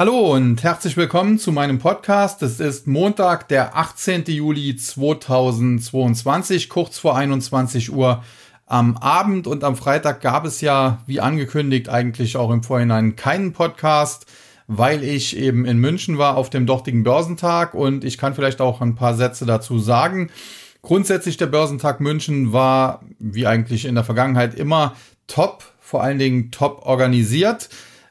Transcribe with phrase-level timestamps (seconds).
[0.00, 2.40] Hallo und herzlich willkommen zu meinem Podcast.
[2.42, 4.24] Es ist Montag, der 18.
[4.28, 8.24] Juli 2022, kurz vor 21 Uhr
[8.64, 9.46] am Abend.
[9.46, 14.24] Und am Freitag gab es ja, wie angekündigt, eigentlich auch im Vorhinein keinen Podcast,
[14.66, 17.74] weil ich eben in München war auf dem dortigen Börsentag.
[17.74, 20.30] Und ich kann vielleicht auch ein paar Sätze dazu sagen.
[20.80, 24.96] Grundsätzlich der Börsentag München war, wie eigentlich in der Vergangenheit immer,
[25.26, 27.68] top, vor allen Dingen top organisiert.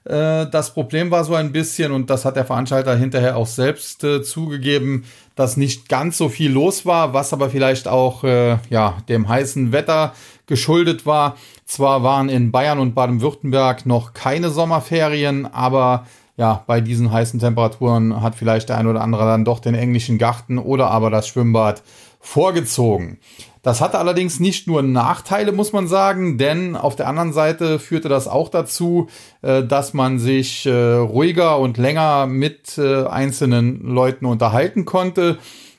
[0.09, 4.04] Äh, das Problem war so ein bisschen, und das hat der Veranstalter hinterher auch selbst
[4.04, 5.05] äh, zugegeben,
[5.36, 9.71] dass nicht ganz so viel los war, was aber vielleicht auch äh, ja, dem heißen
[9.71, 10.14] Wetter
[10.47, 11.37] geschuldet war.
[11.65, 18.23] Zwar waren in Bayern und Baden-Württemberg noch keine Sommerferien, aber ja, bei diesen heißen Temperaturen
[18.23, 21.83] hat vielleicht der ein oder andere dann doch den englischen Garten oder aber das Schwimmbad
[22.19, 23.19] vorgezogen.
[23.61, 28.07] Das hatte allerdings nicht nur Nachteile, muss man sagen, denn auf der anderen Seite führte
[28.07, 29.07] das auch dazu,
[29.41, 35.38] äh, dass man sich äh, ruhiger und länger mit äh, einzelnen Leuten unterhalten konnte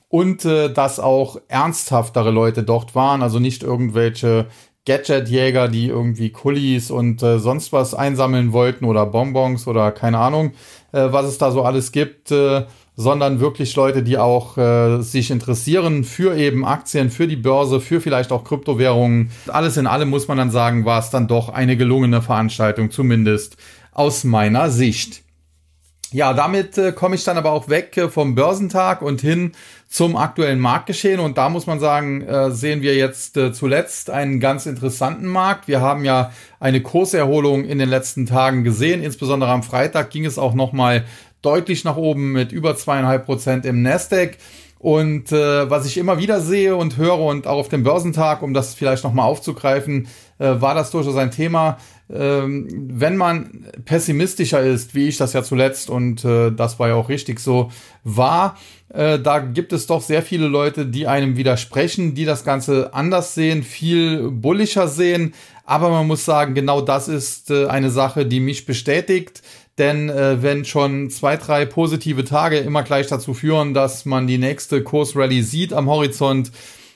[0.08, 4.46] und dass auch ernsthaftere Leute dort waren, also nicht irgendwelche
[4.84, 10.50] Gadgetjäger, die irgendwie Kullis und sonst was einsammeln wollten oder Bonbons oder keine Ahnung,
[10.90, 12.34] was es da so alles gibt
[13.00, 18.02] sondern wirklich Leute, die auch äh, sich interessieren für eben Aktien, für die Börse, für
[18.02, 19.30] vielleicht auch Kryptowährungen.
[19.48, 23.56] Alles in allem muss man dann sagen, war es dann doch eine gelungene Veranstaltung, zumindest
[23.92, 25.22] aus meiner Sicht.
[26.12, 29.52] Ja, damit äh, komme ich dann aber auch weg äh, vom Börsentag und hin
[29.88, 31.20] zum aktuellen Marktgeschehen.
[31.20, 35.68] Und da muss man sagen, äh, sehen wir jetzt äh, zuletzt einen ganz interessanten Markt.
[35.68, 39.02] Wir haben ja eine Kurserholung in den letzten Tagen gesehen.
[39.02, 41.04] Insbesondere am Freitag ging es auch nochmal
[41.42, 44.36] deutlich nach oben mit über zweieinhalb Prozent im Nasdaq.
[44.78, 48.54] Und äh, was ich immer wieder sehe und höre und auch auf dem Börsentag, um
[48.54, 51.76] das vielleicht nochmal aufzugreifen, äh, war das durchaus ein Thema.
[52.10, 56.94] Ähm, wenn man pessimistischer ist, wie ich das ja zuletzt, und äh, das war ja
[56.94, 57.70] auch richtig so,
[58.04, 58.56] war,
[58.88, 63.34] äh, da gibt es doch sehr viele Leute, die einem widersprechen, die das Ganze anders
[63.34, 65.34] sehen, viel bullischer sehen.
[65.64, 69.42] Aber man muss sagen, genau das ist äh, eine Sache, die mich bestätigt.
[69.80, 74.36] Denn äh, wenn schon zwei, drei positive Tage immer gleich dazu führen, dass man die
[74.36, 76.52] nächste Kursrallye sieht am Horizont,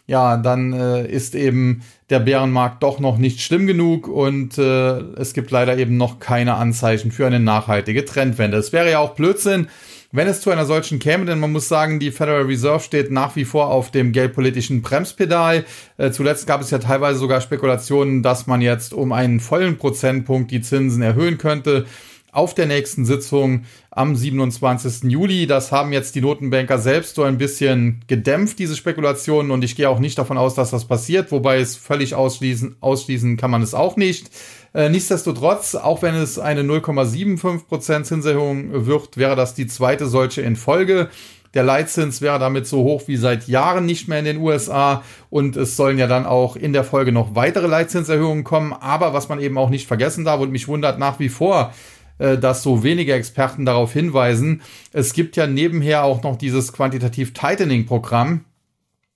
[0.06, 5.32] ja, dann äh, ist eben der Bärenmarkt doch noch nicht schlimm genug und äh, es
[5.32, 8.58] gibt leider eben noch keine Anzeichen für eine nachhaltige Trendwende.
[8.58, 9.68] Es wäre ja auch Blödsinn,
[10.12, 13.34] wenn es zu einer solchen käme, denn man muss sagen, die Federal Reserve steht nach
[13.34, 15.64] wie vor auf dem geldpolitischen Bremspedal.
[15.96, 20.50] Äh, zuletzt gab es ja teilweise sogar Spekulationen, dass man jetzt um einen vollen Prozentpunkt
[20.50, 21.86] die Zinsen erhöhen könnte
[22.34, 25.10] auf der nächsten Sitzung am 27.
[25.10, 25.46] Juli.
[25.46, 29.50] Das haben jetzt die Notenbanker selbst so ein bisschen gedämpft, diese Spekulationen.
[29.50, 33.36] Und ich gehe auch nicht davon aus, dass das passiert, wobei es völlig ausschließen, ausschließen
[33.36, 34.30] kann man es auch nicht.
[34.74, 40.56] Äh, nichtsdestotrotz, auch wenn es eine 0,75% Zinserhöhung wird, wäre das die zweite solche in
[40.56, 41.08] Folge.
[41.54, 45.56] Der Leitzins wäre damit so hoch wie seit Jahren nicht mehr in den USA und
[45.56, 48.72] es sollen ja dann auch in der Folge noch weitere Leitzinserhöhungen kommen.
[48.72, 51.72] Aber was man eben auch nicht vergessen darf und mich wundert nach wie vor,
[52.18, 54.62] dass so wenige Experten darauf hinweisen.
[54.92, 58.44] Es gibt ja nebenher auch noch dieses Quantitativ Tightening Programm,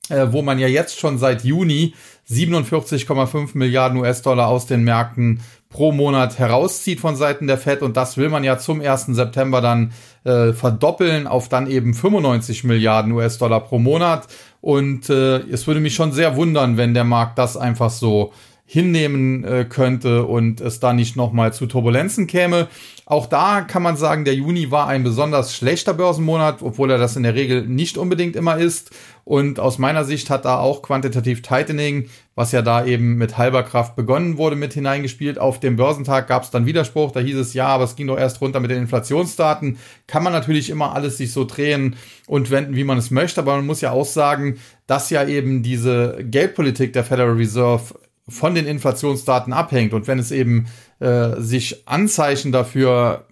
[0.09, 1.95] äh, wo man ja jetzt schon seit Juni
[2.31, 8.17] 47,5 Milliarden US-Dollar aus den Märkten pro Monat herauszieht von Seiten der Fed und das
[8.17, 9.07] will man ja zum 1.
[9.09, 9.93] September dann
[10.25, 14.29] äh, verdoppeln auf dann eben 95 Milliarden US-Dollar pro Monat
[14.61, 18.33] und äh, es würde mich schon sehr wundern, wenn der Markt das einfach so
[18.71, 22.69] hinnehmen äh, könnte und es da nicht nochmal zu Turbulenzen käme.
[23.07, 27.17] Auch da kann man sagen, der Juni war ein besonders schlechter Börsenmonat, obwohl er das
[27.17, 28.91] in der Regel nicht unbedingt immer ist.
[29.25, 33.63] Und aus meiner Sicht hat da auch quantitativ Tightening, was ja da eben mit halber
[33.63, 35.39] Kraft begonnen wurde, mit hineingespielt.
[35.39, 38.19] Auf dem Börsentag gab es dann Widerspruch, da hieß es ja, aber es ging doch
[38.19, 39.79] erst runter mit den Inflationsdaten.
[40.07, 41.97] Kann man natürlich immer alles sich so drehen
[42.27, 45.63] und wenden, wie man es möchte, aber man muss ja auch sagen, dass ja eben
[45.63, 47.95] diese Geldpolitik der Federal Reserve
[48.29, 49.95] von den Inflationsdaten abhängt.
[49.95, 50.67] Und wenn es eben
[51.01, 53.27] äh, sich Anzeichen dafür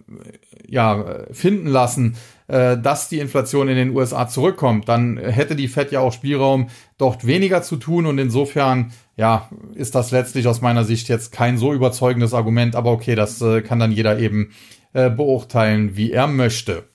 [0.67, 2.15] ja, finden lassen,
[2.47, 6.69] äh, dass die Inflation in den USA zurückkommt, dann hätte die Fed ja auch Spielraum,
[6.97, 8.05] dort weniger zu tun.
[8.05, 12.75] Und insofern, ja, ist das letztlich aus meiner Sicht jetzt kein so überzeugendes Argument.
[12.75, 14.51] Aber okay, das äh, kann dann jeder eben
[14.93, 16.85] äh, beurteilen, wie er möchte.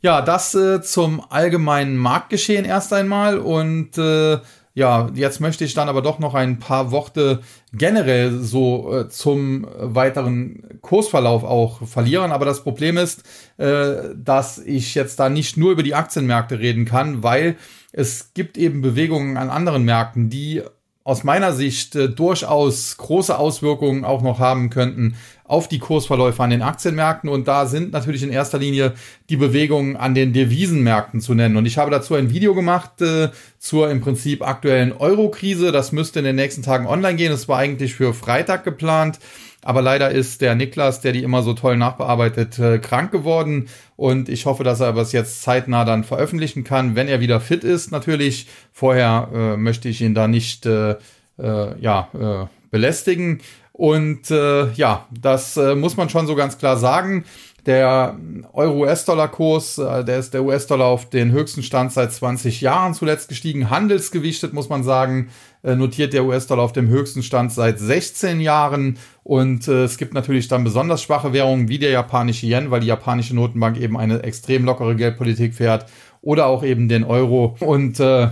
[0.00, 4.38] Ja, das äh, zum allgemeinen Marktgeschehen erst einmal und äh,
[4.76, 7.40] ja, jetzt möchte ich dann aber doch noch ein paar Worte
[7.72, 12.30] generell so äh, zum weiteren Kursverlauf auch verlieren.
[12.30, 13.22] Aber das Problem ist,
[13.56, 17.56] äh, dass ich jetzt da nicht nur über die Aktienmärkte reden kann, weil
[17.92, 20.62] es gibt eben Bewegungen an anderen Märkten, die
[21.06, 25.14] aus meiner Sicht äh, durchaus große Auswirkungen auch noch haben könnten
[25.44, 27.30] auf die Kursverläufe an den Aktienmärkten.
[27.30, 28.92] Und da sind natürlich in erster Linie
[29.30, 31.56] die Bewegungen an den Devisenmärkten zu nennen.
[31.56, 33.28] Und ich habe dazu ein Video gemacht äh,
[33.60, 35.70] zur im Prinzip aktuellen Euro-Krise.
[35.70, 37.30] Das müsste in den nächsten Tagen online gehen.
[37.30, 39.20] Es war eigentlich für Freitag geplant.
[39.66, 43.68] Aber leider ist der Niklas, der die immer so toll nachbearbeitet, äh, krank geworden.
[43.96, 47.64] Und ich hoffe, dass er das jetzt zeitnah dann veröffentlichen kann, wenn er wieder fit
[47.64, 47.90] ist.
[47.90, 50.94] Natürlich, vorher äh, möchte ich ihn da nicht äh,
[51.38, 53.40] äh, ja, äh, belästigen.
[53.72, 57.24] Und äh, ja, das äh, muss man schon so ganz klar sagen.
[57.66, 58.16] Der
[58.52, 63.70] Euro-US-Dollar-Kurs, äh, der ist der US-Dollar auf den höchsten Stand seit 20 Jahren zuletzt gestiegen.
[63.70, 65.30] Handelsgewichtet muss man sagen,
[65.64, 68.98] äh, notiert der US-Dollar auf dem höchsten Stand seit 16 Jahren.
[69.24, 72.86] Und äh, es gibt natürlich dann besonders schwache Währungen wie der japanische Yen, weil die
[72.86, 75.86] japanische Notenbank eben eine extrem lockere Geldpolitik fährt.
[76.22, 77.56] Oder auch eben den Euro.
[77.58, 78.28] Und äh,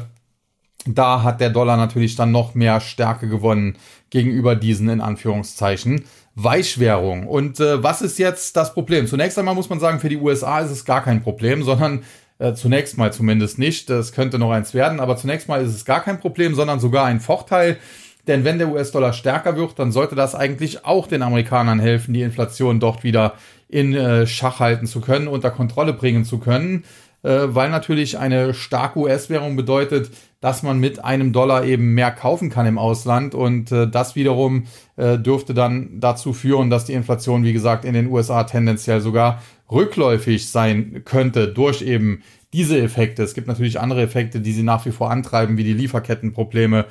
[0.86, 3.76] da hat der Dollar natürlich dann noch mehr Stärke gewonnen
[4.10, 6.04] gegenüber diesen in Anführungszeichen
[6.34, 7.26] Weichwährung.
[7.26, 9.06] Und äh, was ist jetzt das Problem?
[9.06, 12.02] Zunächst einmal muss man sagen, für die USA ist es gar kein Problem, sondern
[12.38, 13.88] äh, zunächst mal zumindest nicht.
[13.88, 17.04] Das könnte noch eins werden, aber zunächst mal ist es gar kein Problem, sondern sogar
[17.06, 17.78] ein Vorteil.
[18.26, 22.22] Denn wenn der US-Dollar stärker wird, dann sollte das eigentlich auch den Amerikanern helfen, die
[22.22, 23.34] Inflation dort wieder
[23.68, 26.84] in äh, Schach halten zu können, unter Kontrolle bringen zu können,
[27.22, 30.10] äh, weil natürlich eine starke US-Währung bedeutet,
[30.44, 34.64] dass man mit einem Dollar eben mehr kaufen kann im Ausland und äh, das wiederum
[34.96, 39.40] äh, dürfte dann dazu führen, dass die Inflation, wie gesagt, in den USA tendenziell sogar
[39.72, 43.22] rückläufig sein könnte durch eben diese Effekte.
[43.22, 46.84] Es gibt natürlich andere Effekte, die sie nach wie vor antreiben, wie die Lieferkettenprobleme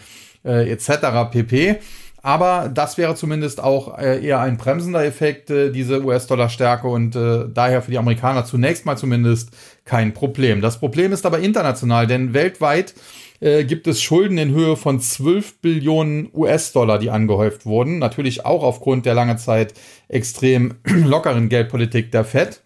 [0.44, 1.30] äh, etc.
[1.32, 1.76] pp.
[2.24, 7.46] Aber das wäre zumindest auch äh, eher ein bremsender Effekt, äh, diese US-Dollar-Stärke und äh,
[7.54, 9.52] daher für die Amerikaner zunächst mal zumindest
[9.86, 10.60] kein Problem.
[10.60, 12.96] Das Problem ist aber international, denn weltweit
[13.44, 18.00] äh, gibt es Schulden in Höhe von 12 Billionen US-Dollar, die angehäuft wurden.
[18.00, 19.74] Natürlich auch aufgrund der lange Zeit
[20.08, 22.62] extrem lockeren Geldpolitik der Fed.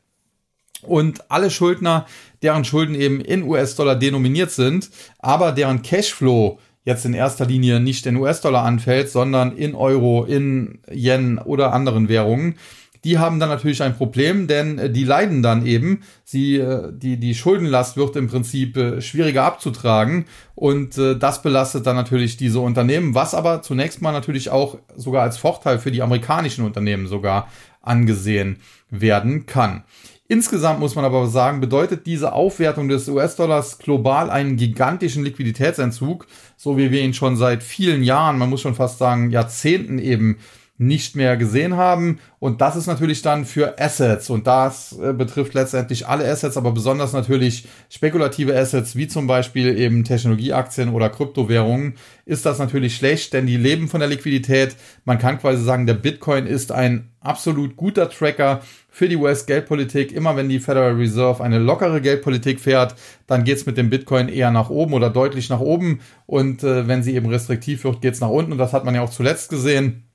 [0.83, 2.05] Und alle Schuldner,
[2.43, 8.05] deren Schulden eben in US-Dollar denominiert sind, aber deren Cashflow jetzt in erster Linie nicht
[8.05, 12.55] in US-Dollar anfällt, sondern in Euro, in Yen oder anderen Währungen,
[13.07, 16.01] die haben dann natürlich ein Problem, denn äh, die leiden dann eben.
[16.25, 20.25] Sie, äh, die, die Schuldenlast wird im Prinzip äh, schwieriger abzutragen
[20.55, 25.37] und das belastet dann natürlich diese Unternehmen, was aber zunächst mal natürlich auch sogar als
[25.37, 27.47] Vorteil für die amerikanischen Unternehmen sogar
[27.81, 28.57] angesehen
[28.89, 29.83] werden kann.
[30.27, 36.25] Insgesamt muss man aber sagen, bedeutet diese Aufwertung des US-Dollars global einen gigantischen Liquiditätsentzug,
[36.57, 40.39] so wie wir ihn schon seit vielen Jahren, man muss schon fast sagen Jahrzehnten eben
[40.77, 42.19] nicht mehr gesehen haben.
[42.39, 44.29] Und das ist natürlich dann für Assets.
[44.29, 49.77] Und das äh, betrifft letztendlich alle Assets, aber besonders natürlich spekulative Assets, wie zum Beispiel
[49.77, 51.95] eben Technologieaktien oder Kryptowährungen,
[52.25, 54.75] ist das natürlich schlecht, denn die leben von der Liquidität.
[55.03, 60.11] Man kann quasi sagen, der Bitcoin ist ein absolut guter Tracker für die US-Geldpolitik.
[60.11, 62.95] Immer wenn die Federal Reserve eine lockere Geldpolitik fährt,
[63.25, 66.01] dann geht's mit dem Bitcoin eher nach oben oder deutlich nach oben.
[66.27, 68.51] Und äh, wenn sie eben restriktiv wird, geht's nach unten.
[68.51, 70.06] Und das hat man ja auch zuletzt gesehen.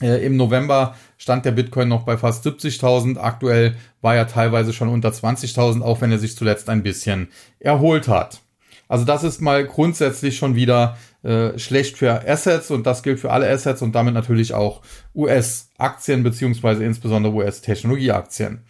[0.00, 3.18] Äh, Im November stand der Bitcoin noch bei fast 70.000.
[3.18, 7.28] Aktuell war er teilweise schon unter 20.000, auch wenn er sich zuletzt ein bisschen
[7.58, 8.40] erholt hat.
[8.88, 13.30] Also das ist mal grundsätzlich schon wieder äh, schlecht für Assets und das gilt für
[13.30, 14.80] alle Assets und damit natürlich auch
[15.14, 18.62] US-Aktien beziehungsweise insbesondere US-Technologieaktien.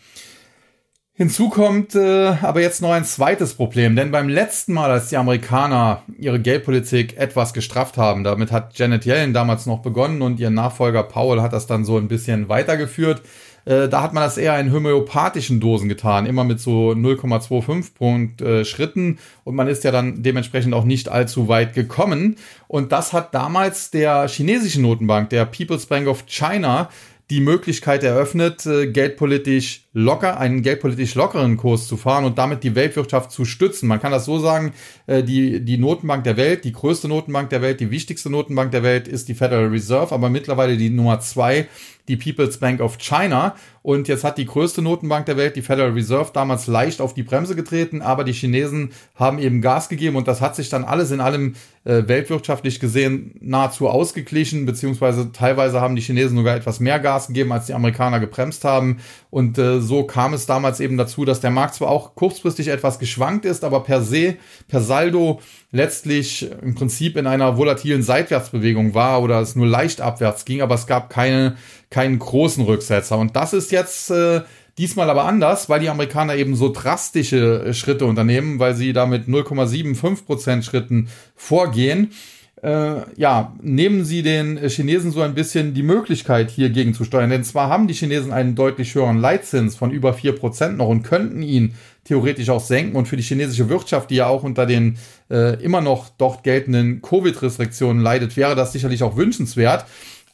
[1.18, 5.16] Hinzu kommt äh, aber jetzt noch ein zweites Problem, denn beim letzten Mal, als die
[5.16, 10.50] Amerikaner ihre Geldpolitik etwas gestrafft haben, damit hat Janet Yellen damals noch begonnen und ihr
[10.50, 13.22] Nachfolger Powell hat das dann so ein bisschen weitergeführt.
[13.64, 18.40] Äh, da hat man das eher in homöopathischen Dosen getan, immer mit so 0,25 Punkt
[18.40, 22.37] äh, Schritten und man ist ja dann dementsprechend auch nicht allzu weit gekommen.
[22.68, 26.90] Und das hat damals der chinesischen Notenbank, der People's Bank of China,
[27.30, 32.75] die Möglichkeit eröffnet, äh, geldpolitisch locker, einen geldpolitisch lockeren Kurs zu fahren und damit die
[32.75, 33.88] Weltwirtschaft zu stützen.
[33.88, 34.73] Man kann das so sagen,
[35.07, 38.83] äh, die, die Notenbank der Welt, die größte Notenbank der Welt, die wichtigste Notenbank der
[38.83, 41.68] Welt ist die Federal Reserve, aber mittlerweile die Nummer zwei,
[42.09, 43.54] die People's Bank of China.
[43.83, 47.23] Und jetzt hat die größte Notenbank der Welt, die Federal Reserve, damals leicht auf die
[47.23, 51.11] Bremse getreten, aber die Chinesen haben eben Gas gegeben und das hat sich dann alles
[51.11, 51.54] in allem
[51.85, 57.52] äh, weltwirtschaftlich gesehen nahezu ausgeglichen, beziehungsweise teilweise haben die Chinesen sogar etwas mehr Gas gegeben,
[57.52, 58.99] als die Amerikaner gebremst haben.
[59.30, 63.00] Und äh, so kam es damals eben dazu, dass der Markt zwar auch kurzfristig etwas
[63.00, 64.37] geschwankt ist, aber per se,
[64.68, 65.40] per Saldo
[65.73, 70.76] letztlich im Prinzip in einer volatilen Seitwärtsbewegung war oder es nur leicht abwärts ging, aber
[70.76, 71.57] es gab keine,
[71.90, 73.18] keinen großen Rücksetzer.
[73.18, 74.42] Und das ist jetzt äh,
[74.78, 79.07] Diesmal aber anders, weil die Amerikaner eben so drastische äh, Schritte unternehmen, weil sie da
[79.07, 82.12] mit 0,75% Schritten vorgehen.
[82.62, 87.30] Äh, ja, nehmen sie den Chinesen so ein bisschen die Möglichkeit, hier gegenzusteuern.
[87.30, 91.02] Denn zwar haben die Chinesen einen deutlich höheren Leitzins von über vier Prozent noch und
[91.02, 91.74] könnten ihn
[92.04, 92.96] theoretisch auch senken.
[92.96, 94.98] Und für die chinesische Wirtschaft, die ja auch unter den
[95.30, 99.84] äh, immer noch dort geltenden Covid-Restriktionen leidet, wäre das sicherlich auch wünschenswert.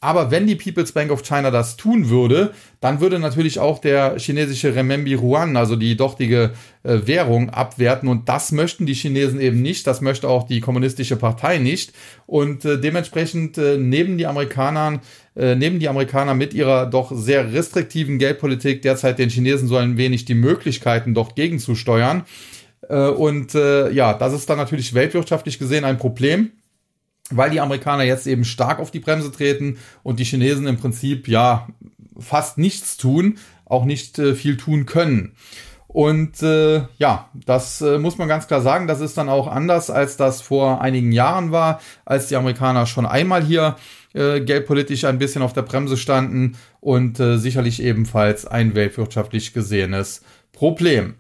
[0.04, 4.18] Aber wenn die People's Bank of China das tun würde, dann würde natürlich auch der
[4.18, 6.50] chinesische Renminbi Yuan, also die dortige
[6.82, 8.10] äh, Währung, abwerten.
[8.10, 9.86] Und das möchten die Chinesen eben nicht.
[9.86, 11.94] Das möchte auch die kommunistische Partei nicht.
[12.26, 15.00] Und äh, dementsprechend äh, neben die Amerikanern,
[15.36, 19.96] äh, neben die Amerikaner mit ihrer doch sehr restriktiven Geldpolitik derzeit den Chinesen so ein
[19.96, 22.24] wenig die Möglichkeiten, doch gegenzusteuern.
[22.90, 26.50] Äh, und äh, ja, das ist dann natürlich weltwirtschaftlich gesehen ein Problem
[27.30, 31.28] weil die Amerikaner jetzt eben stark auf die Bremse treten und die Chinesen im Prinzip
[31.28, 31.68] ja
[32.18, 35.34] fast nichts tun, auch nicht äh, viel tun können.
[35.94, 39.90] Und äh, ja, das äh, muss man ganz klar sagen, das ist dann auch anders,
[39.90, 43.76] als das vor einigen Jahren war, als die Amerikaner schon einmal hier
[44.12, 50.22] äh, geldpolitisch ein bisschen auf der Bremse standen und äh, sicherlich ebenfalls ein weltwirtschaftlich gesehenes
[50.52, 51.14] Problem.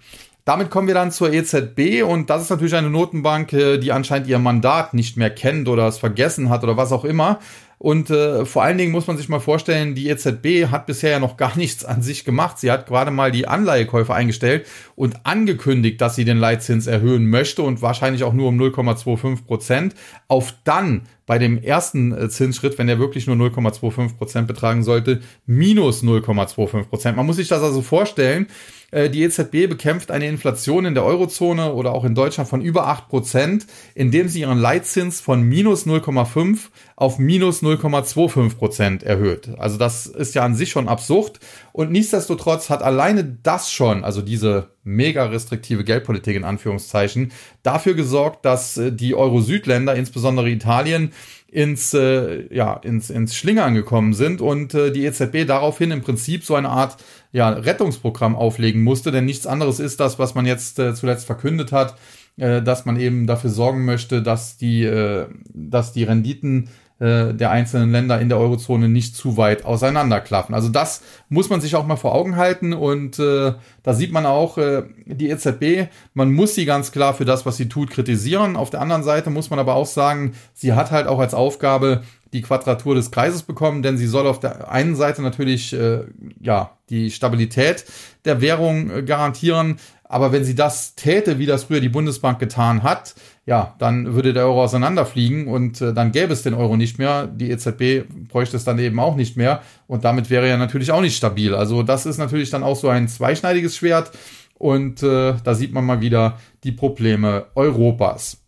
[0.44, 4.28] Damit kommen wir dann zur EZB und das ist natürlich eine Notenbank, äh, die anscheinend
[4.28, 7.38] ihr Mandat nicht mehr kennt oder es vergessen hat oder was auch immer.
[7.78, 11.18] Und äh, vor allen Dingen muss man sich mal vorstellen, die EZB hat bisher ja
[11.18, 12.58] noch gar nichts an sich gemacht.
[12.58, 17.62] Sie hat gerade mal die Anleihekäufe eingestellt und angekündigt, dass sie den Leitzins erhöhen möchte
[17.62, 19.94] und wahrscheinlich auch nur um 0,25 Prozent.
[20.28, 25.20] Auf dann bei dem ersten äh, Zinsschritt, wenn der wirklich nur 0,25 Prozent betragen sollte,
[25.46, 27.16] minus 0,25 Prozent.
[27.16, 28.46] Man muss sich das also vorstellen.
[28.90, 32.86] Äh, die EZB bekämpft eine Inflation in der Eurozone oder auch in Deutschland von über
[32.86, 36.58] 8 Prozent, indem sie ihren Leitzins von minus 0,5
[36.96, 39.48] auf minus 0,25 Prozent erhöht.
[39.58, 41.40] Also das ist ja an sich schon absurd.
[41.74, 47.32] Und nichtsdestotrotz hat alleine das schon, also diese mega restriktive Geldpolitik in Anführungszeichen,
[47.64, 51.10] dafür gesorgt, dass äh, die Euro-Südländer, insbesondere Italien,
[51.48, 56.44] ins, äh, ja, ins, ins Schlingern gekommen sind und äh, die EZB daraufhin im Prinzip
[56.44, 56.96] so eine Art
[57.32, 61.72] ja, Rettungsprogramm auflegen musste, denn nichts anderes ist das, was man jetzt äh, zuletzt verkündet
[61.72, 61.96] hat,
[62.36, 66.68] äh, dass man eben dafür sorgen möchte, dass die, äh, dass die Renditen
[67.04, 70.54] äh, der einzelnen Länder in der Eurozone nicht zu weit auseinanderklaffen.
[70.54, 74.24] Also das muss man sich auch mal vor Augen halten und äh, da sieht man
[74.24, 78.56] auch äh, die EZB, man muss sie ganz klar für das, was sie tut, kritisieren.
[78.56, 82.04] Auf der anderen Seite muss man aber auch sagen, sie hat halt auch als Aufgabe
[82.32, 86.04] die Quadratur des Kreises bekommen, denn sie soll auf der einen Seite natürlich äh,
[86.40, 87.84] ja die Stabilität
[88.24, 92.82] der Währung äh, garantieren, aber wenn sie das täte, wie das früher die Bundesbank getan
[92.82, 93.14] hat,
[93.46, 97.26] ja, dann würde der Euro auseinanderfliegen und äh, dann gäbe es den Euro nicht mehr.
[97.26, 101.02] Die EZB bräuchte es dann eben auch nicht mehr und damit wäre er natürlich auch
[101.02, 101.54] nicht stabil.
[101.54, 104.12] Also das ist natürlich dann auch so ein zweischneidiges Schwert
[104.54, 108.43] und äh, da sieht man mal wieder die Probleme Europas.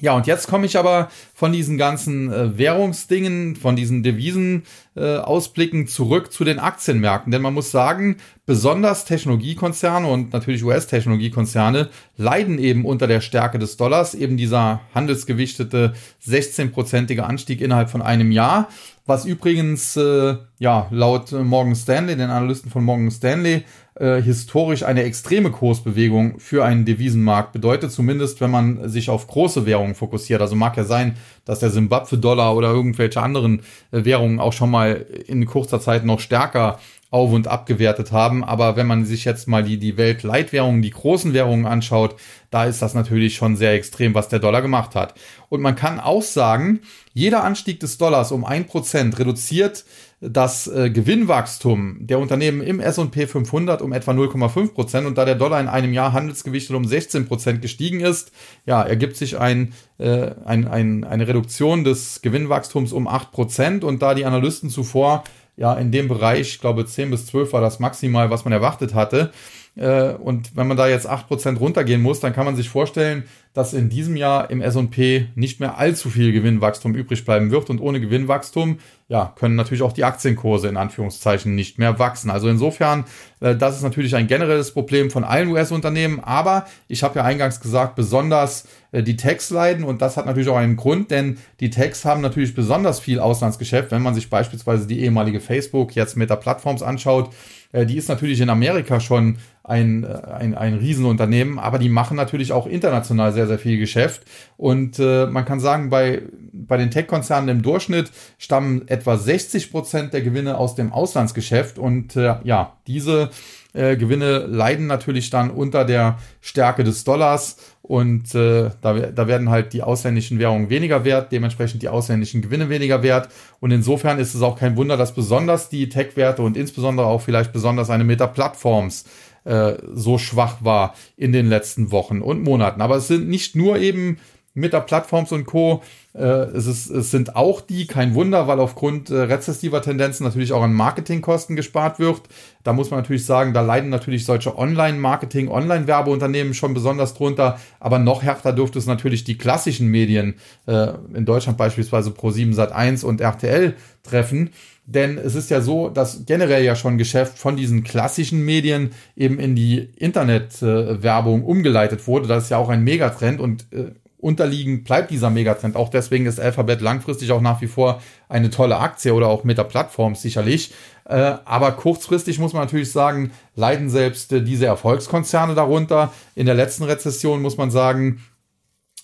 [0.00, 5.86] Ja, und jetzt komme ich aber von diesen ganzen äh, Währungsdingen, von diesen Devisenausblicken äh,
[5.86, 7.30] zurück zu den Aktienmärkten.
[7.30, 8.16] Denn man muss sagen,
[8.46, 15.92] besonders Technologiekonzerne und natürlich US-Technologiekonzerne leiden eben unter der Stärke des Dollars, eben dieser handelsgewichtete
[16.26, 18.68] 16-prozentige Anstieg innerhalb von einem Jahr.
[19.10, 23.64] Was übrigens, äh, ja, laut Morgan Stanley, den Analysten von Morgan Stanley,
[23.96, 29.66] äh, historisch eine extreme Kursbewegung für einen Devisenmarkt bedeutet, zumindest wenn man sich auf große
[29.66, 30.40] Währungen fokussiert.
[30.40, 35.04] Also mag ja sein, dass der Simbabwe-Dollar oder irgendwelche anderen äh, Währungen auch schon mal
[35.26, 36.78] in kurzer Zeit noch stärker
[37.10, 38.44] auf und abgewertet haben.
[38.44, 42.16] Aber wenn man sich jetzt mal die, die Weltleitwährungen, die großen Währungen anschaut,
[42.50, 45.14] da ist das natürlich schon sehr extrem, was der Dollar gemacht hat.
[45.48, 46.80] Und man kann auch sagen,
[47.12, 49.84] jeder Anstieg des Dollars um ein Prozent reduziert
[50.20, 55.34] das äh, Gewinnwachstum der Unternehmen im S&P 500 um etwa 0,5 Prozent und da der
[55.34, 58.30] Dollar in einem Jahr handelsgewichtet um 16 Prozent gestiegen ist,
[58.66, 64.02] ja, ergibt sich ein, äh, ein, ein, eine Reduktion des Gewinnwachstums um 8 Prozent und
[64.02, 65.24] da die Analysten zuvor
[65.60, 68.94] ja in dem Bereich, ich glaube 10 bis 12 war das maximal, was man erwartet
[68.94, 69.30] hatte.
[69.80, 73.72] Äh, und wenn man da jetzt 8% runtergehen muss, dann kann man sich vorstellen, dass
[73.72, 77.70] in diesem Jahr im S&P nicht mehr allzu viel Gewinnwachstum übrig bleiben wird.
[77.70, 82.30] Und ohne Gewinnwachstum, ja, können natürlich auch die Aktienkurse in Anführungszeichen nicht mehr wachsen.
[82.30, 83.06] Also insofern,
[83.40, 86.20] äh, das ist natürlich ein generelles Problem von allen US-Unternehmen.
[86.20, 89.84] Aber ich habe ja eingangs gesagt, besonders äh, die Techs leiden.
[89.84, 93.90] Und das hat natürlich auch einen Grund, denn die Techs haben natürlich besonders viel Auslandsgeschäft.
[93.92, 97.30] Wenn man sich beispielsweise die ehemalige Facebook jetzt mit der Plattforms anschaut,
[97.72, 102.52] die ist natürlich in Amerika schon ein, äh, ein, ein Riesenunternehmen, aber die machen natürlich
[102.52, 104.22] auch international sehr, sehr viel Geschäft.
[104.56, 106.22] Und äh, man kann sagen, bei,
[106.52, 111.78] bei den Tech-Konzernen im Durchschnitt stammen etwa 60 Prozent der Gewinne aus dem Auslandsgeschäft.
[111.78, 113.30] Und äh, ja, diese
[113.72, 119.50] Äh, Gewinne leiden natürlich dann unter der Stärke des Dollars und äh, da, da werden
[119.50, 123.28] halt die ausländischen Währungen weniger wert, dementsprechend die ausländischen Gewinne weniger wert.
[123.60, 127.52] Und insofern ist es auch kein Wunder, dass besonders die Tech-Werte und insbesondere auch vielleicht
[127.52, 129.04] besonders eine Meta-Plattforms
[129.44, 132.80] äh, so schwach war in den letzten Wochen und Monaten.
[132.80, 134.18] Aber es sind nicht nur eben
[134.60, 135.82] mit der Plattforms und Co.
[136.12, 140.52] Äh, es, ist, es sind auch die, kein Wunder, weil aufgrund äh, rezessiver Tendenzen natürlich
[140.52, 142.22] auch an Marketingkosten gespart wird.
[142.62, 147.58] Da muss man natürlich sagen, da leiden natürlich solche Online-Marketing, Online-Werbeunternehmen schon besonders drunter.
[147.80, 150.34] Aber noch härter dürfte es natürlich die klassischen Medien,
[150.66, 154.50] äh, in Deutschland beispielsweise Pro7 Sat1 und RTL treffen.
[154.90, 159.38] Denn es ist ja so, dass generell ja schon Geschäft von diesen klassischen Medien eben
[159.38, 162.26] in die Internetwerbung umgeleitet wurde.
[162.26, 165.76] Das ist ja auch ein Megatrend und äh, unterliegen bleibt dieser Megatrend.
[165.76, 169.58] Auch deswegen ist Alphabet langfristig auch nach wie vor eine tolle Aktie oder auch mit
[169.58, 170.72] der Plattform sicherlich.
[171.10, 176.12] Äh, aber kurzfristig muss man natürlich sagen, leiden selbst äh, diese Erfolgskonzerne darunter.
[176.34, 178.20] In der letzten Rezession muss man sagen,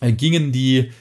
[0.00, 0.92] äh, gingen die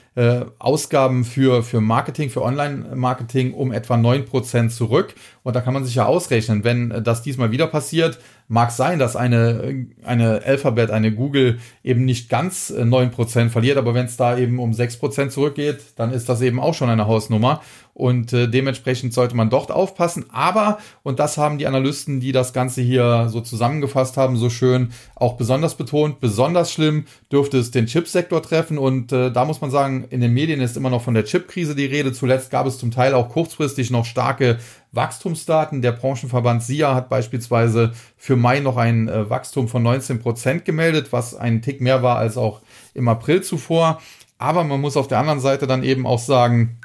[0.60, 5.14] Ausgaben für, für Marketing, für Online-Marketing um etwa neun Prozent zurück.
[5.44, 8.18] Und da kann man sich ja ausrechnen, wenn das diesmal wieder passiert,
[8.48, 13.94] mag sein, dass eine, eine Alphabet, eine Google eben nicht ganz neun Prozent verliert, aber
[13.94, 17.08] wenn es da eben um sechs Prozent zurückgeht, dann ist das eben auch schon eine
[17.08, 17.62] Hausnummer.
[17.96, 20.26] Und äh, dementsprechend sollte man dort aufpassen.
[20.30, 24.92] Aber, und das haben die Analysten, die das Ganze hier so zusammengefasst haben, so schön
[25.16, 28.78] auch besonders betont, besonders schlimm dürfte es den Chipsektor treffen.
[28.78, 31.74] Und äh, da muss man sagen, in den Medien ist immer noch von der Chipkrise
[31.74, 32.12] die Rede.
[32.12, 34.58] Zuletzt gab es zum Teil auch kurzfristig noch starke
[34.96, 35.82] Wachstumsdaten.
[35.82, 41.12] Der Branchenverband SIA hat beispielsweise für Mai noch ein äh, Wachstum von 19 Prozent gemeldet,
[41.12, 42.62] was ein Tick mehr war als auch
[42.94, 44.02] im April zuvor.
[44.38, 46.78] Aber man muss auf der anderen Seite dann eben auch sagen,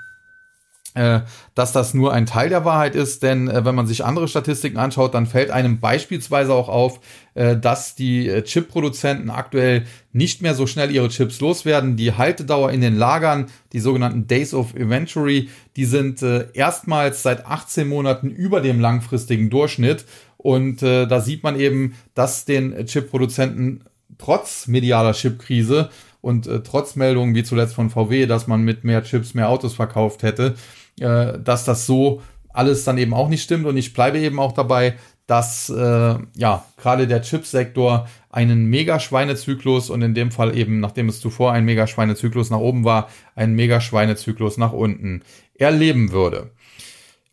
[1.54, 4.76] dass das nur ein Teil der Wahrheit ist, denn äh, wenn man sich andere Statistiken
[4.76, 7.00] anschaut, dann fällt einem beispielsweise auch auf,
[7.34, 11.96] äh, dass die Chip-Produzenten aktuell nicht mehr so schnell ihre Chips loswerden.
[11.96, 17.88] Die Haltedauer in den Lagern, die sogenannten Days of Inventory, die sind erstmals seit 18
[17.88, 20.04] Monaten über dem langfristigen Durchschnitt.
[20.36, 23.84] Und da sieht man eben, dass den Chip-Produzenten
[24.18, 29.02] trotz medialer Chipkrise und äh, trotz Meldungen wie zuletzt von VW, dass man mit mehr
[29.02, 30.54] Chips mehr Autos verkauft hätte,
[31.00, 33.66] äh, dass das so alles dann eben auch nicht stimmt.
[33.66, 34.94] Und ich bleibe eben auch dabei,
[35.26, 41.20] dass äh, ja gerade der Chipsektor einen Mega-Schweinezyklus und in dem Fall eben, nachdem es
[41.20, 45.22] zuvor ein Mega-Schweinezyklus nach oben war, einen Mega-Schweinezyklus nach unten
[45.54, 46.50] erleben würde.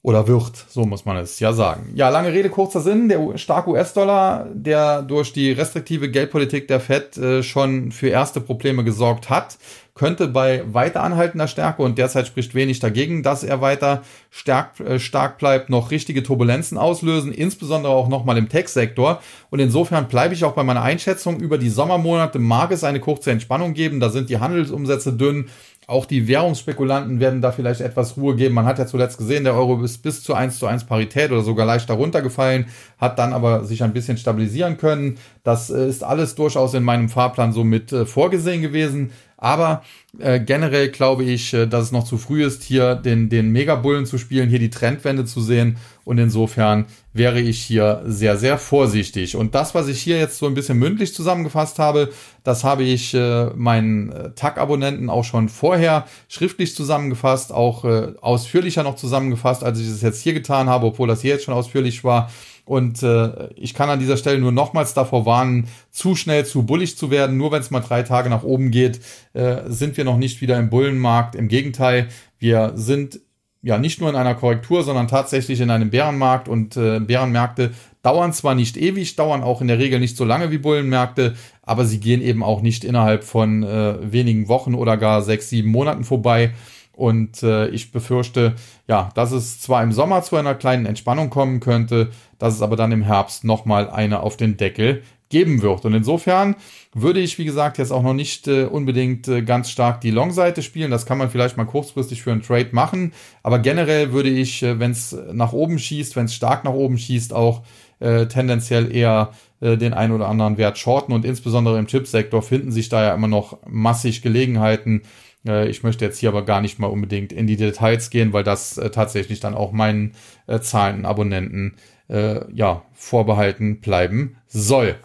[0.03, 1.91] Oder wird, so muss man es ja sagen.
[1.95, 3.09] Ja, lange Rede, kurzer Sinn.
[3.09, 8.83] Der starke US-Dollar, der durch die restriktive Geldpolitik der Fed äh, schon für erste Probleme
[8.83, 9.57] gesorgt hat,
[9.97, 14.99] könnte bei weiter anhaltender Stärke und derzeit spricht wenig dagegen, dass er weiter stark, äh,
[14.99, 19.21] stark bleibt, noch richtige Turbulenzen auslösen, insbesondere auch nochmal im Tech-Sektor.
[19.49, 23.31] Und insofern bleibe ich auch bei meiner Einschätzung, über die Sommermonate mag es eine kurze
[23.31, 25.49] Entspannung geben, da sind die Handelsumsätze dünn,
[25.89, 28.55] auch die Währungsspekulanten werden da vielleicht etwas Ruhe geben.
[28.55, 31.43] Man hat ja zuletzt gesehen, der Euro ist bis zu 1 zu 1 Parität oder
[31.43, 32.65] sogar leicht darunter gefallen,
[32.97, 35.17] hat dann aber sich ein bisschen stabilisieren können.
[35.43, 39.11] Das äh, ist alles durchaus in meinem Fahrplan so mit äh, vorgesehen gewesen.
[39.37, 39.83] Aber
[40.17, 44.07] äh, generell glaube ich, äh, dass es noch zu früh ist, hier den, den Megabullen
[44.07, 45.77] zu spielen, hier die Trendwende zu sehen.
[46.05, 49.35] Und insofern wäre ich hier sehr, sehr vorsichtig.
[49.35, 52.09] Und das, was ich hier jetzt so ein bisschen mündlich zusammengefasst habe,
[52.43, 58.81] das habe ich äh, meinen äh, TAG-Abonnenten auch schon vorher schriftlich zusammengefasst, auch äh, ausführlicher
[58.81, 62.03] noch zusammengefasst, als ich es jetzt hier getan habe, obwohl das hier jetzt schon ausführlich
[62.03, 62.31] war.
[62.67, 66.97] Und äh, ich kann an dieser Stelle nur nochmals davor warnen, zu schnell zu bullig
[66.97, 67.37] zu werden.
[67.37, 68.99] Nur wenn es mal drei Tage nach oben geht,
[69.33, 71.35] äh, sind wir noch nicht wieder im Bullenmarkt.
[71.35, 73.21] Im Gegenteil, wir sind
[73.61, 76.49] ja nicht nur in einer Korrektur, sondern tatsächlich in einem Bärenmarkt.
[76.49, 77.71] Und äh, Bärenmärkte
[78.03, 81.85] dauern zwar nicht ewig, dauern auch in der Regel nicht so lange wie Bullenmärkte, aber
[81.85, 86.03] sie gehen eben auch nicht innerhalb von äh, wenigen Wochen oder gar sechs, sieben Monaten
[86.03, 86.51] vorbei.
[86.97, 88.55] Und äh, ich befürchte,
[88.87, 92.75] ja, dass es zwar im Sommer zu einer kleinen Entspannung kommen könnte, dass es aber
[92.75, 95.85] dann im Herbst nochmal eine auf den Deckel geben wird.
[95.85, 96.55] Und insofern
[96.95, 100.63] würde ich, wie gesagt, jetzt auch noch nicht äh, unbedingt äh, ganz stark die Long-Seite
[100.63, 100.89] spielen.
[100.89, 103.13] Das kann man vielleicht mal kurzfristig für einen Trade machen.
[103.43, 106.97] Aber generell würde ich, äh, wenn es nach oben schießt, wenn es stark nach oben
[106.97, 107.61] schießt, auch
[107.99, 111.13] äh, tendenziell eher äh, den ein oder anderen Wert shorten.
[111.13, 115.03] Und insbesondere im Chipsektor finden sich da ja immer noch massig Gelegenheiten,
[115.47, 118.77] ich möchte jetzt hier aber gar nicht mal unbedingt in die Details gehen, weil das
[118.77, 120.13] äh, tatsächlich dann auch meinen
[120.47, 121.75] äh, zahlenden Abonnenten
[122.09, 124.95] äh, ja, vorbehalten bleiben soll.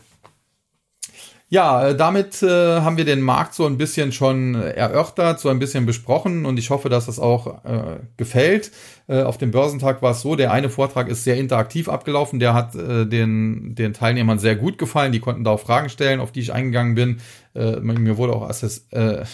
[1.52, 5.58] Ja, äh, damit äh, haben wir den Markt so ein bisschen schon erörtert, so ein
[5.58, 8.72] bisschen besprochen und ich hoffe, dass das auch äh, gefällt.
[9.06, 12.54] Äh, auf dem Börsentag war es so, der eine Vortrag ist sehr interaktiv abgelaufen, der
[12.54, 16.32] hat äh, den, den Teilnehmern sehr gut gefallen, die konnten da auch Fragen stellen, auf
[16.32, 17.20] die ich eingegangen bin.
[17.54, 19.26] Äh, mir wurde auch assess äh,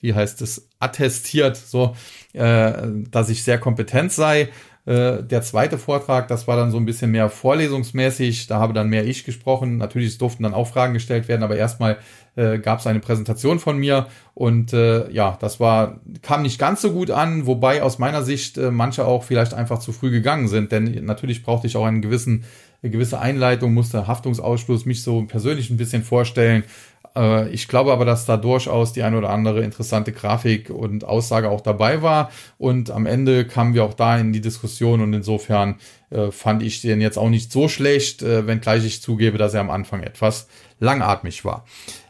[0.00, 1.96] wie heißt es, attestiert, so,
[2.32, 2.72] äh,
[3.10, 4.48] dass ich sehr kompetent sei.
[4.88, 8.88] Äh, der zweite Vortrag, das war dann so ein bisschen mehr vorlesungsmäßig, da habe dann
[8.88, 9.76] mehr ich gesprochen.
[9.76, 11.98] Natürlich durften dann auch Fragen gestellt werden, aber erstmal
[12.36, 16.80] äh, gab es eine Präsentation von mir und äh, ja, das war kam nicht ganz
[16.80, 20.48] so gut an, wobei aus meiner Sicht äh, manche auch vielleicht einfach zu früh gegangen
[20.48, 22.44] sind, denn natürlich brauchte ich auch einen gewissen
[22.80, 26.62] eine gewisse Einleitung, musste Haftungsausschluss mich so persönlich ein bisschen vorstellen
[27.18, 31.50] äh, ich glaube aber, dass da durchaus die eine oder andere interessante Grafik und Aussage
[31.50, 32.30] auch dabei war.
[32.56, 35.76] Und am Ende kamen wir auch da in die Diskussion und insofern
[36.10, 39.60] äh, fand ich den jetzt auch nicht so schlecht, äh, wenngleich ich zugebe, dass er
[39.60, 40.46] am Anfang etwas
[40.80, 41.64] langatmig war.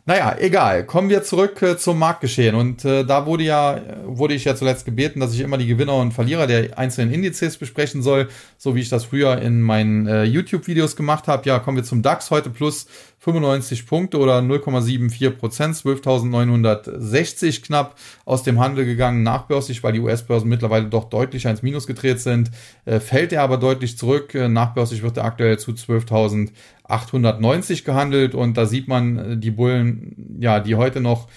[0.08, 0.86] Naja, egal.
[0.86, 2.54] Kommen wir zurück äh, zum Marktgeschehen.
[2.54, 5.96] Und äh, da wurde ja, wurde ich ja zuletzt gebeten, dass ich immer die Gewinner
[5.96, 10.24] und Verlierer der einzelnen Indizes besprechen soll, so wie ich das früher in meinen äh,
[10.24, 11.46] YouTube-Videos gemacht habe.
[11.46, 12.86] Ja, kommen wir zum DAX heute plus
[13.32, 20.48] 95 Punkte oder 0,74 Prozent, 12.960 knapp aus dem Handel gegangen, nachbörslich, weil die US-Börsen
[20.48, 22.50] mittlerweile doch deutlich ans Minus gedreht sind.
[22.86, 24.34] Äh, fällt er aber deutlich zurück.
[24.34, 26.50] Äh, nachbörslich wird er aktuell zu 12.000
[26.84, 31.28] 890 gehandelt und da sieht man äh, die Bullen, ja, die heute noch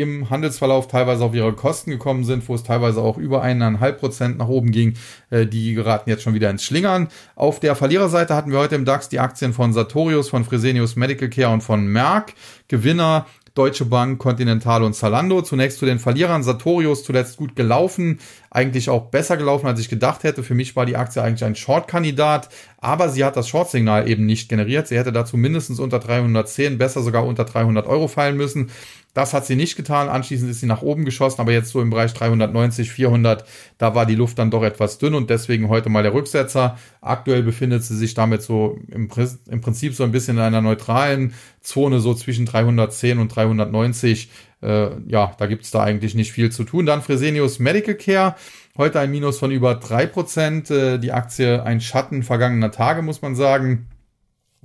[0.00, 4.38] im Handelsverlauf teilweise auf ihre Kosten gekommen sind, wo es teilweise auch über eineinhalb Prozent
[4.38, 4.94] nach oben ging,
[5.30, 7.08] äh, die geraten jetzt schon wieder ins Schlingern.
[7.36, 11.28] Auf der Verliererseite hatten wir heute im DAX die Aktien von Sartorius, von Fresenius Medical
[11.28, 12.34] Care und von Merck.
[12.68, 15.42] Gewinner Deutsche Bank, Continental und Zalando.
[15.42, 16.42] Zunächst zu den Verlierern.
[16.42, 20.42] Sartorius zuletzt gut gelaufen, eigentlich auch besser gelaufen, als ich gedacht hätte.
[20.42, 24.48] Für mich war die Aktie eigentlich ein Short-Kandidat, aber sie hat das Short-Signal eben nicht
[24.48, 24.86] generiert.
[24.86, 28.70] Sie hätte dazu mindestens unter 310, besser sogar unter 300 Euro fallen müssen.
[29.12, 30.08] Das hat sie nicht getan.
[30.08, 33.44] Anschließend ist sie nach oben geschossen, aber jetzt so im Bereich 390, 400,
[33.76, 36.78] da war die Luft dann doch etwas dünn und deswegen heute mal der Rücksetzer.
[37.00, 39.08] Aktuell befindet sie sich damit so im,
[39.48, 44.30] im Prinzip so ein bisschen in einer neutralen Zone, so zwischen 310 und 390.
[44.62, 46.86] Äh, ja, da gibt's da eigentlich nicht viel zu tun.
[46.86, 48.36] Dann Fresenius Medical Care.
[48.76, 50.70] Heute ein Minus von über drei Prozent.
[50.70, 53.88] Äh, die Aktie ein Schatten vergangener Tage, muss man sagen.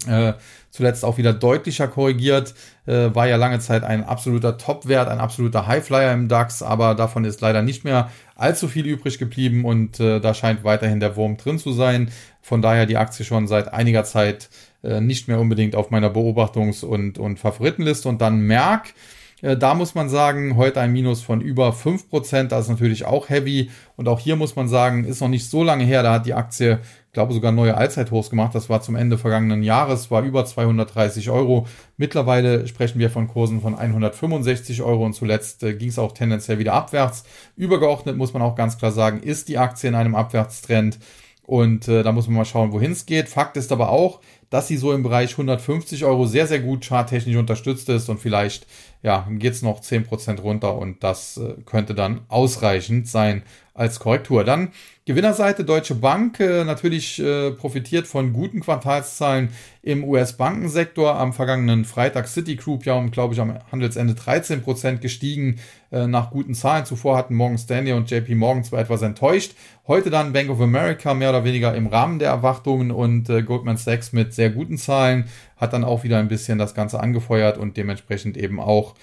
[0.07, 0.33] Äh,
[0.75, 2.53] zuletzt auch wieder deutlicher korrigiert,
[2.85, 7.23] äh, war ja lange Zeit ein absoluter Top-Wert, ein absoluter Highflyer im DAX, aber davon
[7.23, 11.37] ist leider nicht mehr allzu viel übrig geblieben und äh, da scheint weiterhin der Wurm
[11.37, 12.09] drin zu sein.
[12.41, 14.49] Von daher die Aktie schon seit einiger Zeit
[14.83, 18.93] äh, nicht mehr unbedingt auf meiner Beobachtungs- und, und Favoritenliste und dann Merck.
[19.41, 23.29] Äh, da muss man sagen, heute ein Minus von über 5%, das ist natürlich auch
[23.29, 23.71] heavy.
[23.95, 26.33] Und auch hier muss man sagen, ist noch nicht so lange her, da hat die
[26.33, 26.79] Aktie
[27.15, 28.53] glaube sogar neue Allzeithochs gemacht.
[28.53, 31.65] Das war zum Ende vergangenen Jahres, war über 230 Euro.
[31.97, 36.59] Mittlerweile sprechen wir von Kursen von 165 Euro und zuletzt äh, ging es auch tendenziell
[36.59, 37.23] wieder abwärts.
[37.55, 40.99] Übergeordnet muss man auch ganz klar sagen, ist die Aktie in einem Abwärtstrend.
[41.47, 43.29] Und äh, da muss man mal schauen, wohin es geht.
[43.29, 47.35] Fakt ist aber auch, dass sie so im Bereich 150 Euro sehr, sehr gut charttechnisch
[47.35, 48.65] unterstützt ist und vielleicht
[49.03, 53.43] ja, geht es noch 10% runter und das äh, könnte dann ausreichend sein
[53.75, 54.43] als Korrektur.
[54.43, 54.71] Dann
[55.07, 59.49] Gewinnerseite Deutsche Bank äh, natürlich äh, profitiert von guten Quartalszahlen
[59.83, 61.15] im US-Bankensektor.
[61.15, 65.59] Am vergangenen Freitag Citigroup ja um, glaube ich, am Handelsende 13 Prozent gestiegen
[65.91, 66.85] äh, nach guten Zahlen.
[66.85, 69.53] Zuvor hatten Morgan Stanley und JP Morgan zwar etwas enttäuscht.
[69.87, 73.77] Heute dann Bank of America mehr oder weniger im Rahmen der Erwartungen und äh, Goldman
[73.77, 75.25] Sachs mit sehr guten Zahlen
[75.57, 78.95] hat dann auch wieder ein bisschen das Ganze angefeuert und dementsprechend eben auch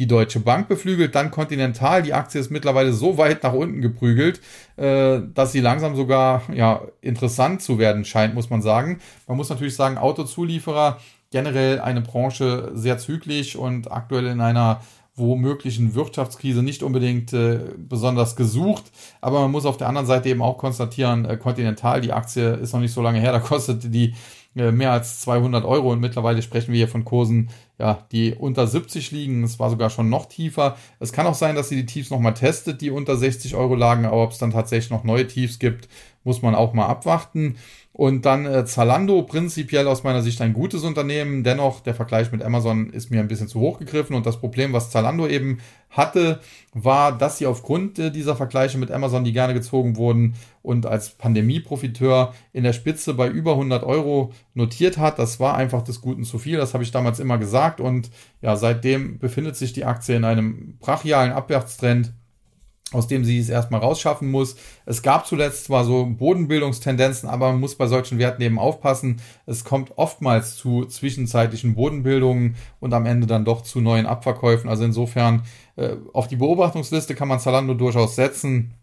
[0.00, 2.02] die Deutsche Bank beflügelt, dann Continental.
[2.02, 4.40] Die Aktie ist mittlerweile so weit nach unten geprügelt,
[4.76, 9.00] äh, dass sie langsam sogar ja, interessant zu werden scheint, muss man sagen.
[9.28, 10.98] Man muss natürlich sagen, Autozulieferer
[11.30, 14.80] generell eine Branche sehr zügig und aktuell in einer
[15.16, 18.84] womöglichen Wirtschaftskrise nicht unbedingt äh, besonders gesucht.
[19.20, 22.72] Aber man muss auf der anderen Seite eben auch konstatieren, äh, Continental, die Aktie ist
[22.72, 24.14] noch nicht so lange her, da kostet die
[24.54, 29.10] mehr als 200 Euro und mittlerweile sprechen wir hier von Kursen, ja, die unter 70
[29.12, 29.44] liegen.
[29.44, 30.76] Es war sogar schon noch tiefer.
[30.98, 34.04] Es kann auch sein, dass sie die Tiefs nochmal testet, die unter 60 Euro lagen,
[34.04, 35.88] aber ob es dann tatsächlich noch neue Tiefs gibt,
[36.24, 37.56] muss man auch mal abwarten.
[38.00, 41.44] Und dann äh, Zalando, prinzipiell aus meiner Sicht ein gutes Unternehmen.
[41.44, 44.16] Dennoch, der Vergleich mit Amazon ist mir ein bisschen zu hoch gegriffen.
[44.16, 45.58] Und das Problem, was Zalando eben
[45.90, 46.40] hatte,
[46.72, 51.10] war, dass sie aufgrund äh, dieser Vergleiche mit Amazon, die gerne gezogen wurden und als
[51.10, 55.18] Pandemie-Profiteur in der Spitze bei über 100 Euro notiert hat.
[55.18, 56.56] Das war einfach des Guten zu viel.
[56.56, 57.82] Das habe ich damals immer gesagt.
[57.82, 58.10] Und
[58.40, 62.14] ja, seitdem befindet sich die Aktie in einem brachialen Abwärtstrend
[62.92, 64.56] aus dem sie es erstmal rausschaffen muss.
[64.84, 69.20] Es gab zuletzt zwar so Bodenbildungstendenzen, aber man muss bei solchen Werten eben aufpassen.
[69.46, 74.68] Es kommt oftmals zu zwischenzeitlichen Bodenbildungen und am Ende dann doch zu neuen Abverkäufen.
[74.68, 75.42] Also insofern
[75.76, 78.74] äh, auf die Beobachtungsliste kann man Zalando durchaus setzen.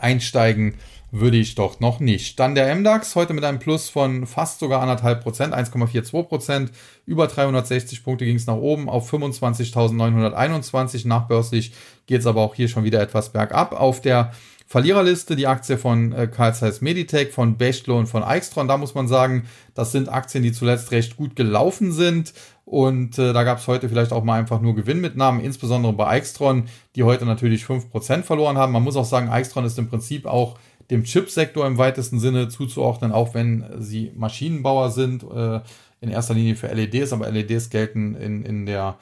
[0.00, 0.74] Einsteigen
[1.12, 2.40] würde ich doch noch nicht.
[2.40, 6.72] Dann der MDAX heute mit einem Plus von fast sogar anderthalb Prozent, 1,42 Prozent.
[7.04, 11.06] Über 360 Punkte ging es nach oben auf 25.921.
[11.06, 11.74] Nachbörslich
[12.06, 13.72] geht es aber auch hier schon wieder etwas bergab.
[13.72, 14.32] Auf der
[14.72, 18.68] Verliererliste die Aktie von äh, Carl Zeiss Meditech, von Bechtle und von Eichstron.
[18.68, 22.32] Da muss man sagen, das sind Aktien, die zuletzt recht gut gelaufen sind.
[22.64, 26.68] Und äh, da gab es heute vielleicht auch mal einfach nur Gewinnmitnahmen, insbesondere bei Eichstron,
[26.96, 28.72] die heute natürlich 5% verloren haben.
[28.72, 30.56] Man muss auch sagen, Eichstron ist im Prinzip auch
[30.90, 35.60] dem Chipsektor im weitesten Sinne zuzuordnen, auch wenn sie Maschinenbauer sind, äh,
[36.00, 38.96] in erster Linie für LEDs, aber LEDs gelten in, in der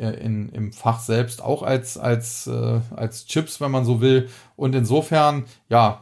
[0.00, 4.28] in, im Fach selbst auch als, als, äh, als Chips, wenn man so will.
[4.56, 6.00] Und insofern, ja,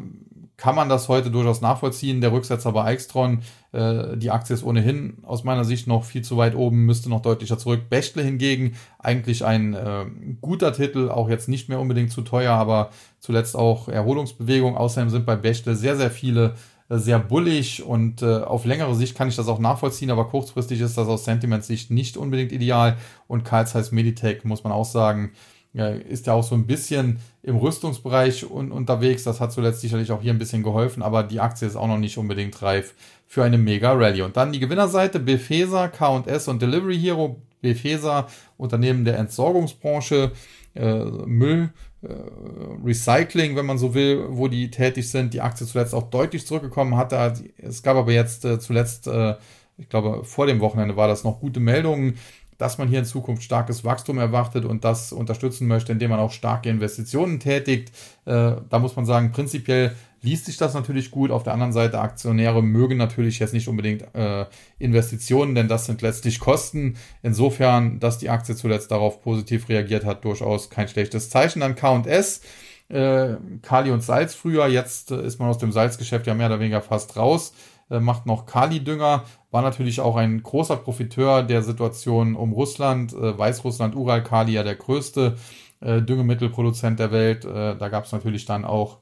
[0.62, 2.20] kann man das heute durchaus nachvollziehen.
[2.20, 3.40] Der Rücksetzer bei Eichstron,
[3.72, 7.20] äh, die Aktie ist ohnehin aus meiner Sicht noch viel zu weit oben, müsste noch
[7.20, 7.90] deutlicher zurück.
[7.90, 10.04] Bechtle hingegen eigentlich ein äh,
[10.40, 14.76] guter Titel, auch jetzt nicht mehr unbedingt zu teuer, aber zuletzt auch Erholungsbewegung.
[14.76, 16.50] Außerdem sind bei Bechtle sehr, sehr viele äh,
[16.98, 20.98] sehr bullig und äh, auf längere Sicht kann ich das auch nachvollziehen, aber kurzfristig ist
[20.98, 22.96] das aus Sentiment-Sicht nicht unbedingt ideal.
[23.28, 25.32] Und Karl Zeiss Meditech, muss man auch sagen,
[25.74, 29.24] ja, ist ja auch so ein bisschen im Rüstungsbereich un unterwegs.
[29.24, 31.98] Das hat zuletzt sicherlich auch hier ein bisschen geholfen, aber die Aktie ist auch noch
[31.98, 32.94] nicht unbedingt reif
[33.26, 34.20] für eine Mega Rally.
[34.20, 37.40] Und dann die Gewinnerseite Befesa, K&S und Delivery Hero.
[37.62, 38.26] Befesa,
[38.58, 40.32] Unternehmen der Entsorgungsbranche,
[40.74, 45.34] äh, Müll, äh, Recycling, wenn man so will, wo die tätig sind.
[45.34, 47.34] Die Aktie zuletzt auch deutlich zurückgekommen hatte.
[47.58, 49.36] Es gab aber jetzt äh, zuletzt, äh,
[49.76, 52.18] ich glaube, vor dem Wochenende war das noch gute Meldungen
[52.62, 56.30] dass man hier in Zukunft starkes Wachstum erwartet und das unterstützen möchte, indem man auch
[56.30, 57.90] starke Investitionen tätigt.
[58.24, 61.32] Äh, da muss man sagen, prinzipiell liest sich das natürlich gut.
[61.32, 64.46] Auf der anderen Seite, Aktionäre mögen natürlich jetzt nicht unbedingt äh,
[64.78, 66.94] Investitionen, denn das sind letztlich Kosten.
[67.24, 71.58] Insofern, dass die Aktie zuletzt darauf positiv reagiert hat, durchaus kein schlechtes Zeichen.
[71.58, 72.42] Dann K&S.
[72.88, 76.80] Äh, Kali und Salz früher, jetzt ist man aus dem Salzgeschäft ja mehr oder weniger
[76.80, 77.54] fast raus.
[77.88, 83.12] Macht noch Kali-Dünger, war natürlich auch ein großer Profiteur der Situation um Russland.
[83.12, 85.36] Äh, Weißrussland, Ural Kali ja der größte
[85.80, 87.44] äh, Düngemittelproduzent der Welt.
[87.44, 88.98] da gab es natürlich dann auch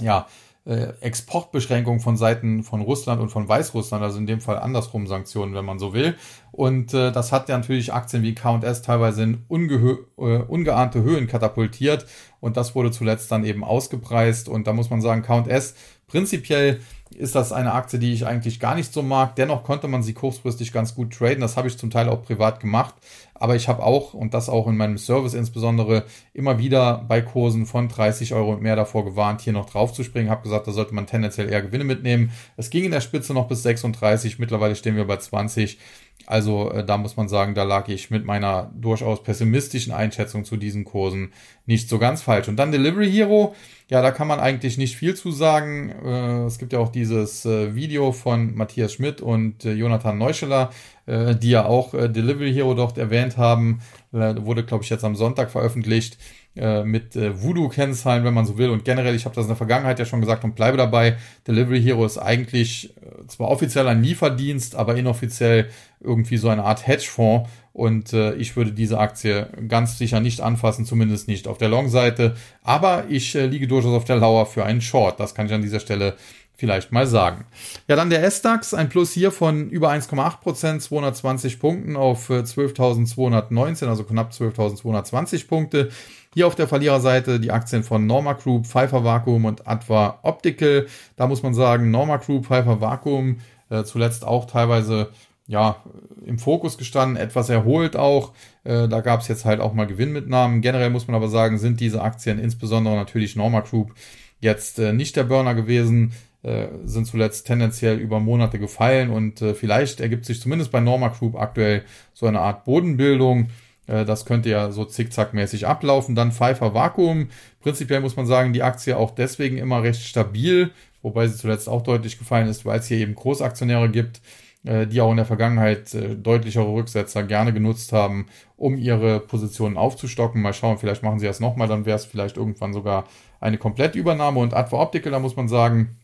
[0.00, 0.26] ja,
[0.64, 5.64] Exportbeschränkungen von Seiten von Russland und von Weißrussland, also in dem Fall andersrum Sanktionen, wenn
[5.64, 6.16] man so will.
[6.52, 12.06] Und äh, das hat ja natürlich Aktien wie K&S teilweise in äh, ungeahnte Höhen katapultiert
[12.40, 15.74] und das wurde zuletzt dann eben ausgepreist und da muss man sagen, K&S
[16.06, 16.80] prinzipiell
[17.14, 19.36] ist das eine Aktie, die ich eigentlich gar nicht so mag.
[19.36, 21.40] Dennoch konnte man sie kurzfristig ganz gut traden.
[21.40, 22.94] Das habe ich zum Teil auch privat gemacht.
[23.40, 27.64] Aber ich habe auch, und das auch in meinem Service insbesondere, immer wieder bei Kursen
[27.64, 30.28] von 30 Euro und mehr davor gewarnt, hier noch drauf zu springen.
[30.28, 32.32] Habe gesagt, da sollte man tendenziell eher Gewinne mitnehmen.
[32.58, 34.38] Es ging in der Spitze noch bis 36.
[34.38, 35.78] Mittlerweile stehen wir bei 20.
[36.26, 40.56] Also äh, da muss man sagen, da lag ich mit meiner durchaus pessimistischen Einschätzung zu
[40.56, 41.32] diesen Kursen
[41.66, 42.48] nicht so ganz falsch.
[42.48, 43.54] Und dann Delivery Hero,
[43.88, 45.90] ja, da kann man eigentlich nicht viel zu sagen.
[46.04, 50.70] Äh, es gibt ja auch dieses äh, Video von Matthias Schmidt und äh, Jonathan Neuscheler,
[51.06, 53.80] äh, die ja auch äh, Delivery Hero dort erwähnt haben.
[54.12, 56.18] wurde, glaube ich, jetzt am Sonntag veröffentlicht.
[56.56, 58.70] Äh, mit äh, Voodoo-Kennzahlen, wenn man so will.
[58.70, 61.80] Und generell, ich habe das in der Vergangenheit ja schon gesagt und bleibe dabei, Delivery
[61.80, 67.48] Hero ist eigentlich äh, zwar offiziell ein Lieferdienst, aber inoffiziell irgendwie so eine Art Hedgefonds.
[67.72, 72.34] Und äh, ich würde diese Aktie ganz sicher nicht anfassen, zumindest nicht auf der Long-Seite.
[72.64, 75.20] Aber ich äh, liege durchaus auf der Lauer für einen Short.
[75.20, 76.16] Das kann ich an dieser Stelle
[76.60, 77.46] vielleicht mal sagen.
[77.88, 83.88] Ja, dann der S-DAX, ein Plus hier von über 1,8 Prozent, 220 Punkten auf 12.219,
[83.88, 85.88] also knapp 12.220 Punkte.
[86.34, 90.86] Hier auf der Verliererseite die Aktien von Norma Group, Pfeiffer Vacuum und Adva Optical.
[91.16, 93.38] Da muss man sagen, Norma Group, Pfeiffer Vacuum,
[93.70, 95.08] äh, zuletzt auch teilweise
[95.46, 95.82] ja,
[96.24, 98.32] im Fokus gestanden, etwas erholt auch.
[98.62, 100.60] Äh, da gab es jetzt halt auch mal Gewinnmitnahmen.
[100.60, 103.94] Generell muss man aber sagen, sind diese Aktien, insbesondere natürlich Norma Group,
[104.40, 106.12] jetzt äh, nicht der Burner gewesen,
[106.42, 111.08] äh, sind zuletzt tendenziell über Monate gefallen und äh, vielleicht ergibt sich zumindest bei Norma
[111.08, 113.48] Group aktuell so eine Art Bodenbildung.
[113.86, 116.14] Äh, das könnte ja so zickzackmäßig ablaufen.
[116.14, 117.28] Dann Pfeiffer Vakuum.
[117.60, 120.70] Prinzipiell muss man sagen, die Aktie auch deswegen immer recht stabil,
[121.02, 124.22] wobei sie zuletzt auch deutlich gefallen ist, weil es hier eben Großaktionäre gibt,
[124.64, 129.76] äh, die auch in der Vergangenheit äh, deutlichere Rücksetzer gerne genutzt haben, um ihre Positionen
[129.76, 130.40] aufzustocken.
[130.40, 133.04] Mal schauen, vielleicht machen sie das nochmal, dann wäre es vielleicht irgendwann sogar
[133.40, 134.40] eine Komplettübernahme.
[134.40, 135.96] Und Adva Optical, da muss man sagen,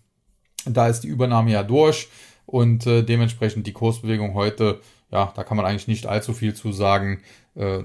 [0.68, 2.08] da ist die Übernahme ja durch.
[2.46, 6.72] und äh, dementsprechend die Kursbewegung heute, ja, da kann man eigentlich nicht allzu viel zu
[6.72, 7.22] sagen.
[7.56, 7.80] Äh,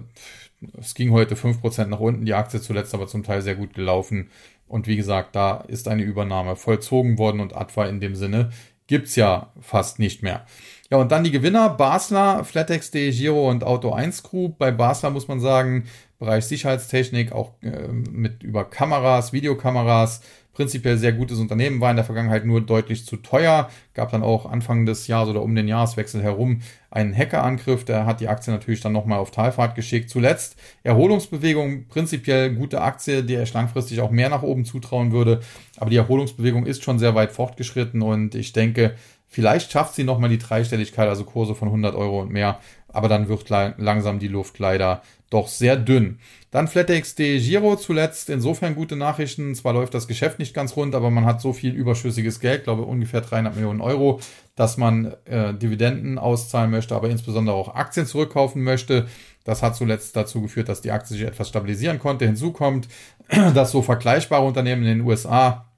[0.80, 4.30] es ging heute 5% nach unten, die Aktie zuletzt aber zum Teil sehr gut gelaufen.
[4.68, 8.52] Und wie gesagt, da ist eine Übernahme vollzogen worden und Adva in dem Sinne
[8.88, 10.46] gibt's ja fast nicht mehr.
[10.90, 14.58] Ja, und dann die Gewinner, Basler, FlatEx.de, Giro und Auto 1 Group.
[14.58, 15.86] Bei Basler muss man sagen,
[16.20, 20.22] Bereich Sicherheitstechnik, auch äh, mit über Kameras, Videokameras,
[20.62, 23.68] prinzipiell sehr gutes Unternehmen, war in der Vergangenheit nur deutlich zu teuer.
[23.96, 28.22] Gab dann auch Anfang des Jahres oder um den Jahreswechsel herum einen Hackerangriff, der hat
[28.22, 30.12] die Aktie natürlich dann nochmal auf Talfahrt geschickt.
[30.12, 35.40] Zuletzt Erholungsbewegung, prinzipiell gute Aktie, die ich langfristig auch mehr nach oben zutrauen würde.
[35.78, 38.94] Aber die Erholungsbewegung ist schon sehr weit fortgeschritten und ich denke,
[39.34, 43.30] Vielleicht schafft sie nochmal die Dreistelligkeit, also Kurse von 100 Euro und mehr, aber dann
[43.30, 46.20] wird langsam die Luft leider doch sehr dünn.
[46.52, 49.56] Dann FlatEx.de Giro zuletzt, insofern gute Nachrichten.
[49.56, 52.84] Zwar läuft das Geschäft nicht ganz rund, aber man hat so viel überschüssiges Geld, glaube
[52.84, 54.20] ungefähr 300 Millionen Euro,
[54.56, 59.08] dass man äh, Dividenden auszahlen möchte, aber insbesondere auch Aktien zurückkaufen möchte.
[59.46, 62.26] Das hat zuletzt dazu geführt, dass die Aktie sich etwas stabilisieren konnte.
[62.26, 62.90] Hinzu kommt,
[63.30, 65.72] dass so vergleichbare Unternehmen in den USA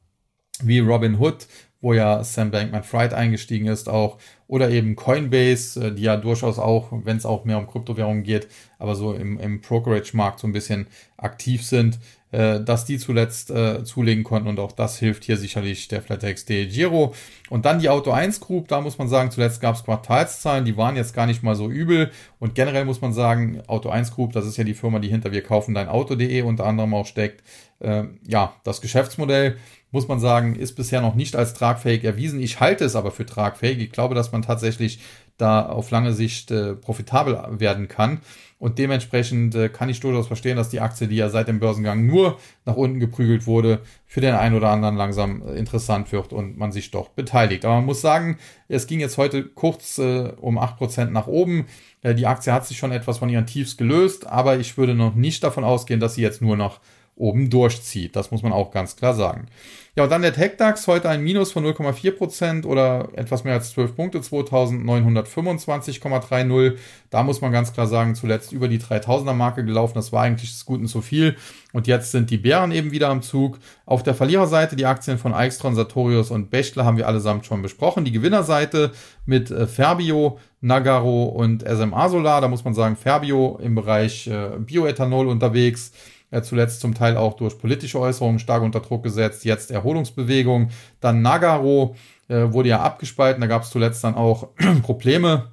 [0.63, 1.47] wie Robin Hood
[1.83, 4.17] wo ja Sam Bankman-Fried eingestiegen ist auch,
[4.47, 8.47] oder eben Coinbase, äh, die ja durchaus auch, wenn es auch mehr um Kryptowährungen geht,
[8.79, 11.99] aber so im, im Brokerage-Markt so ein bisschen aktiv sind,
[12.31, 14.47] äh, dass die zuletzt äh, zulegen konnten.
[14.47, 17.13] Und auch das hilft hier sicherlich der Flatex De Giro.
[17.49, 20.77] Und dann die Auto 1 Group, da muss man sagen, zuletzt gab es Quartalszahlen, die
[20.77, 22.11] waren jetzt gar nicht mal so übel.
[22.39, 25.33] Und generell muss man sagen, Auto 1 Group, das ist ja die Firma, die hinter
[25.33, 27.43] wir kaufen dein Auto.de unter anderem auch steckt.
[27.79, 29.57] Äh, ja, das Geschäftsmodell
[29.93, 32.41] muss man sagen, ist bisher noch nicht als tragfähig erwiesen.
[32.41, 33.79] Ich halte es aber für tragfähig.
[33.79, 34.99] Ich glaube, dass man tatsächlich
[35.37, 38.19] da auf lange Sicht äh, profitabel werden kann.
[38.59, 42.05] Und dementsprechend äh, kann ich durchaus verstehen, dass die Aktie, die ja seit dem Börsengang
[42.05, 46.57] nur nach unten geprügelt wurde, für den einen oder anderen langsam äh, interessant wird und
[46.57, 47.65] man sich doch beteiligt.
[47.65, 48.37] Aber man muss sagen,
[48.69, 51.65] es ging jetzt heute kurz äh, um acht Prozent nach oben.
[52.01, 55.13] Äh, die Aktie hat sich schon etwas von ihren Tiefs gelöst, aber ich würde noch
[55.13, 56.79] nicht davon ausgehen, dass sie jetzt nur noch
[57.15, 58.15] oben durchzieht.
[58.15, 59.47] Das muss man auch ganz klar sagen.
[59.95, 63.95] Ja, und dann der TechDAX, heute ein Minus von 0,4% oder etwas mehr als 12
[63.95, 66.77] Punkte, 2925,30.
[67.11, 69.93] Da muss man ganz klar sagen, zuletzt über die 3000er Marke gelaufen.
[69.93, 71.35] Das war eigentlich des Guten zu viel.
[71.73, 73.59] Und jetzt sind die Bären eben wieder am Zug.
[73.85, 78.03] Auf der Verliererseite die Aktien von Eichstron, Sartorius und Bechtle haben wir allesamt schon besprochen.
[78.03, 78.93] Die Gewinnerseite
[79.27, 82.41] mit äh, Ferbio, Nagaro und SMA Solar.
[82.41, 85.91] Da muss man sagen, Ferbio im Bereich äh, Bioethanol unterwegs
[86.33, 90.69] äh, zuletzt zum Teil auch durch politische Äußerungen stark unter Druck gesetzt, jetzt Erholungsbewegung.
[90.99, 91.95] Dann Nagaro
[92.27, 94.49] äh, wurde ja abgespalten, da gab es zuletzt dann auch
[94.81, 95.51] Probleme.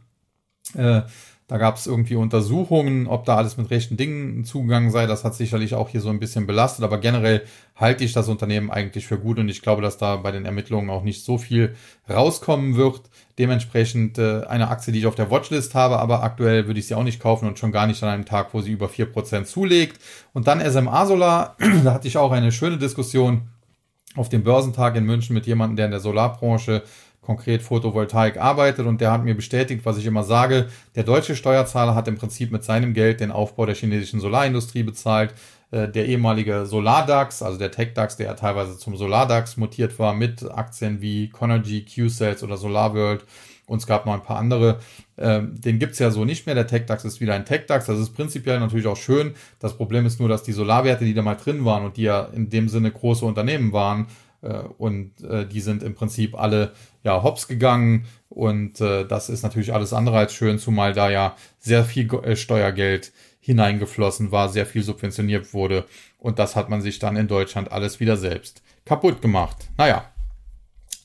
[0.75, 1.03] Äh,
[1.51, 5.07] da gab es irgendwie Untersuchungen, ob da alles mit rechten Dingen zugegangen sei.
[5.07, 6.85] Das hat sicherlich auch hier so ein bisschen belastet.
[6.85, 7.43] Aber generell
[7.75, 10.91] halte ich das Unternehmen eigentlich für gut und ich glaube, dass da bei den Ermittlungen
[10.91, 11.75] auch nicht so viel
[12.09, 13.01] rauskommen wird.
[13.37, 16.95] Dementsprechend äh, eine Aktie, die ich auf der Watchlist habe, aber aktuell würde ich sie
[16.95, 20.01] auch nicht kaufen und schon gar nicht an einem Tag, wo sie über 4% zulegt.
[20.33, 23.49] Und dann SMA Solar, da hatte ich auch eine schöne Diskussion
[24.15, 26.85] auf dem Börsentag in München mit jemandem, der in der Solarbranche
[27.31, 30.67] konkret Photovoltaik arbeitet und der hat mir bestätigt, was ich immer sage,
[30.97, 35.33] der deutsche Steuerzahler hat im Prinzip mit seinem Geld den Aufbau der chinesischen Solarindustrie bezahlt.
[35.71, 40.43] Äh, der ehemalige Solardax, also der TechDAX, der ja teilweise zum Solardax mutiert war, mit
[40.51, 43.25] Aktien wie Conergy, Q-Sales oder SolarWorld
[43.67, 44.81] und es gab noch ein paar andere.
[45.17, 46.57] Ähm, den gibt's ja so nicht mehr.
[46.57, 47.87] Der TechDAX ist wieder ein TechDAX.
[47.87, 49.35] Das ist prinzipiell natürlich auch schön.
[49.61, 52.25] Das Problem ist nur, dass die Solarwerte, die da mal drin waren und die ja
[52.25, 54.09] in dem Sinne große Unternehmen waren,
[54.49, 56.73] und äh, die sind im Prinzip alle
[57.03, 58.07] ja hops gegangen.
[58.29, 62.37] Und äh, das ist natürlich alles andere als schön, zumal da ja sehr viel äh,
[62.37, 65.85] Steuergeld hineingeflossen war, sehr viel subventioniert wurde.
[66.19, 69.69] Und das hat man sich dann in Deutschland alles wieder selbst kaputt gemacht.
[69.77, 70.05] Naja,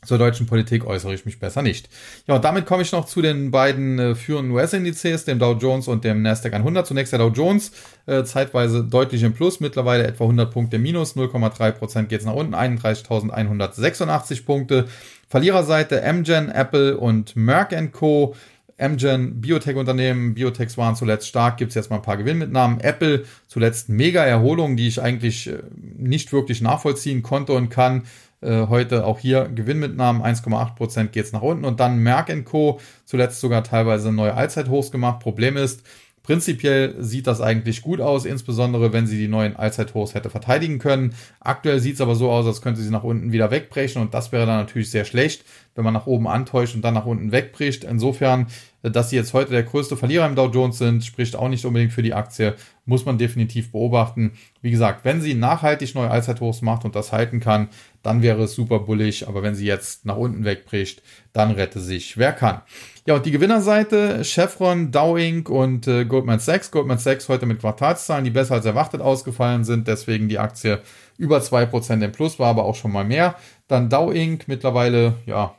[0.05, 1.89] zur deutschen Politik äußere ich mich besser nicht.
[2.27, 5.87] Ja, und damit komme ich noch zu den beiden äh, führenden US-Indizes, dem Dow Jones
[5.87, 6.87] und dem Nasdaq 100.
[6.87, 7.71] Zunächst der Dow Jones,
[8.05, 12.55] äh, zeitweise deutlich im Plus, mittlerweile etwa 100 Punkte minus, 0,3% geht es nach unten,
[12.55, 14.85] 31.186 Punkte.
[15.27, 18.35] Verliererseite Amgen, Apple und Merck Co.
[18.77, 22.81] Amgen, Biotech-Unternehmen, Biotechs waren zuletzt stark, gibt es jetzt mal ein paar Gewinnmitnahmen.
[22.81, 25.59] Apple zuletzt mega Erholung, die ich eigentlich äh,
[25.97, 28.03] nicht wirklich nachvollziehen konnte und kann.
[28.41, 32.79] Äh, heute auch hier Gewinnmitnahmen 1,8% geht es nach unten und dann Merck Co.
[33.05, 35.19] zuletzt sogar teilweise neue Allzeithochs gemacht.
[35.19, 35.83] Problem ist,
[36.25, 41.13] Prinzipiell sieht das eigentlich gut aus, insbesondere wenn sie die neuen Allzeithochs hätte verteidigen können.
[41.39, 44.31] Aktuell sieht es aber so aus, als könnte sie nach unten wieder wegbrechen und das
[44.31, 45.45] wäre dann natürlich sehr schlecht,
[45.75, 47.83] wenn man nach oben antäuscht und dann nach unten wegbricht.
[47.83, 48.47] Insofern,
[48.81, 51.93] dass sie jetzt heute der größte Verlierer im Dow Jones sind, spricht auch nicht unbedingt
[51.93, 54.31] für die Aktie, muss man definitiv beobachten.
[54.63, 57.69] Wie gesagt, wenn sie nachhaltig neue Allzeithochs macht und das halten kann,
[58.05, 59.27] dann wäre es super bullig.
[59.27, 61.01] Aber wenn sie jetzt nach unten wegbricht,
[61.33, 62.61] dann rette sich, wer kann.
[63.07, 65.49] Ja, und die Gewinnerseite, Chevron, Dow Inc.
[65.49, 66.71] und äh, Goldman Sachs.
[66.71, 70.81] Goldman Sachs heute mit Quartalszahlen, die besser als erwartet ausgefallen sind, deswegen die Aktie
[71.17, 73.35] über 2% im Plus war, aber auch schon mal mehr.
[73.67, 74.47] Dann Dow Inc.
[74.47, 75.55] mittlerweile, ja,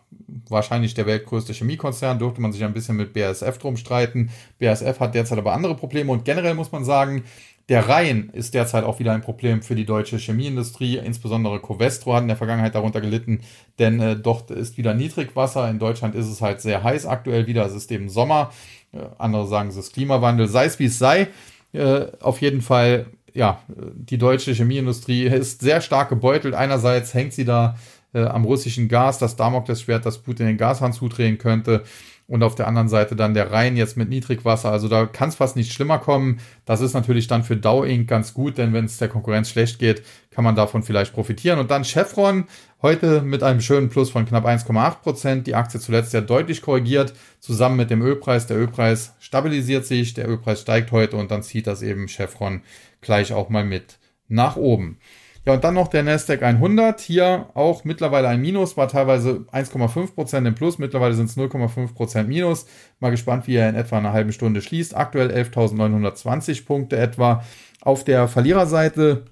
[0.48, 4.30] wahrscheinlich der weltgrößte Chemiekonzern, durfte man sich ein bisschen mit BASF drum streiten.
[4.58, 7.24] BASF hat derzeit aber andere Probleme und generell muss man sagen,
[7.68, 10.98] der Rhein ist derzeit auch wieder ein Problem für die deutsche Chemieindustrie.
[10.98, 13.40] Insbesondere Covestro hat in der Vergangenheit darunter gelitten,
[13.78, 15.68] denn äh, dort ist wieder Niedrigwasser.
[15.68, 17.66] In Deutschland ist es halt sehr heiß aktuell wieder.
[17.66, 18.52] Es ist eben Sommer.
[18.92, 20.46] Äh, andere sagen es ist Klimawandel.
[20.46, 21.28] Sei es wie es sei.
[21.72, 26.54] Äh, auf jeden Fall, ja, die deutsche Chemieindustrie ist sehr stark gebeutelt.
[26.54, 27.76] Einerseits hängt sie da
[28.14, 31.82] äh, am russischen Gas, das Damoklesschwert, das Putin den Gashahn zudrehen könnte
[32.28, 34.70] und auf der anderen Seite dann der Rhein jetzt mit Niedrigwasser.
[34.70, 36.40] Also da kann es fast nicht schlimmer kommen.
[36.64, 38.08] Das ist natürlich dann für Dow Inc.
[38.08, 41.58] ganz gut, denn wenn es der Konkurrenz schlecht geht, kann man davon vielleicht profitieren.
[41.60, 42.46] Und dann Chevron
[42.82, 45.46] heute mit einem schönen Plus von knapp 1,8 Prozent.
[45.46, 48.46] Die Aktie zuletzt ja deutlich korrigiert, zusammen mit dem Ölpreis.
[48.46, 52.62] Der Ölpreis stabilisiert sich, der Ölpreis steigt heute und dann zieht das eben Chevron
[53.00, 53.98] gleich auch mal mit
[54.28, 54.98] nach oben.
[55.46, 57.00] Ja, und dann noch der Nasdaq 100.
[57.00, 62.66] Hier auch mittlerweile ein Minus, war teilweise 1,5% im Plus, mittlerweile sind es 0,5% Minus.
[62.98, 64.96] Mal gespannt, wie er in etwa einer halben Stunde schließt.
[64.96, 67.44] Aktuell 11.920 Punkte etwa.
[67.80, 69.26] Auf der Verliererseite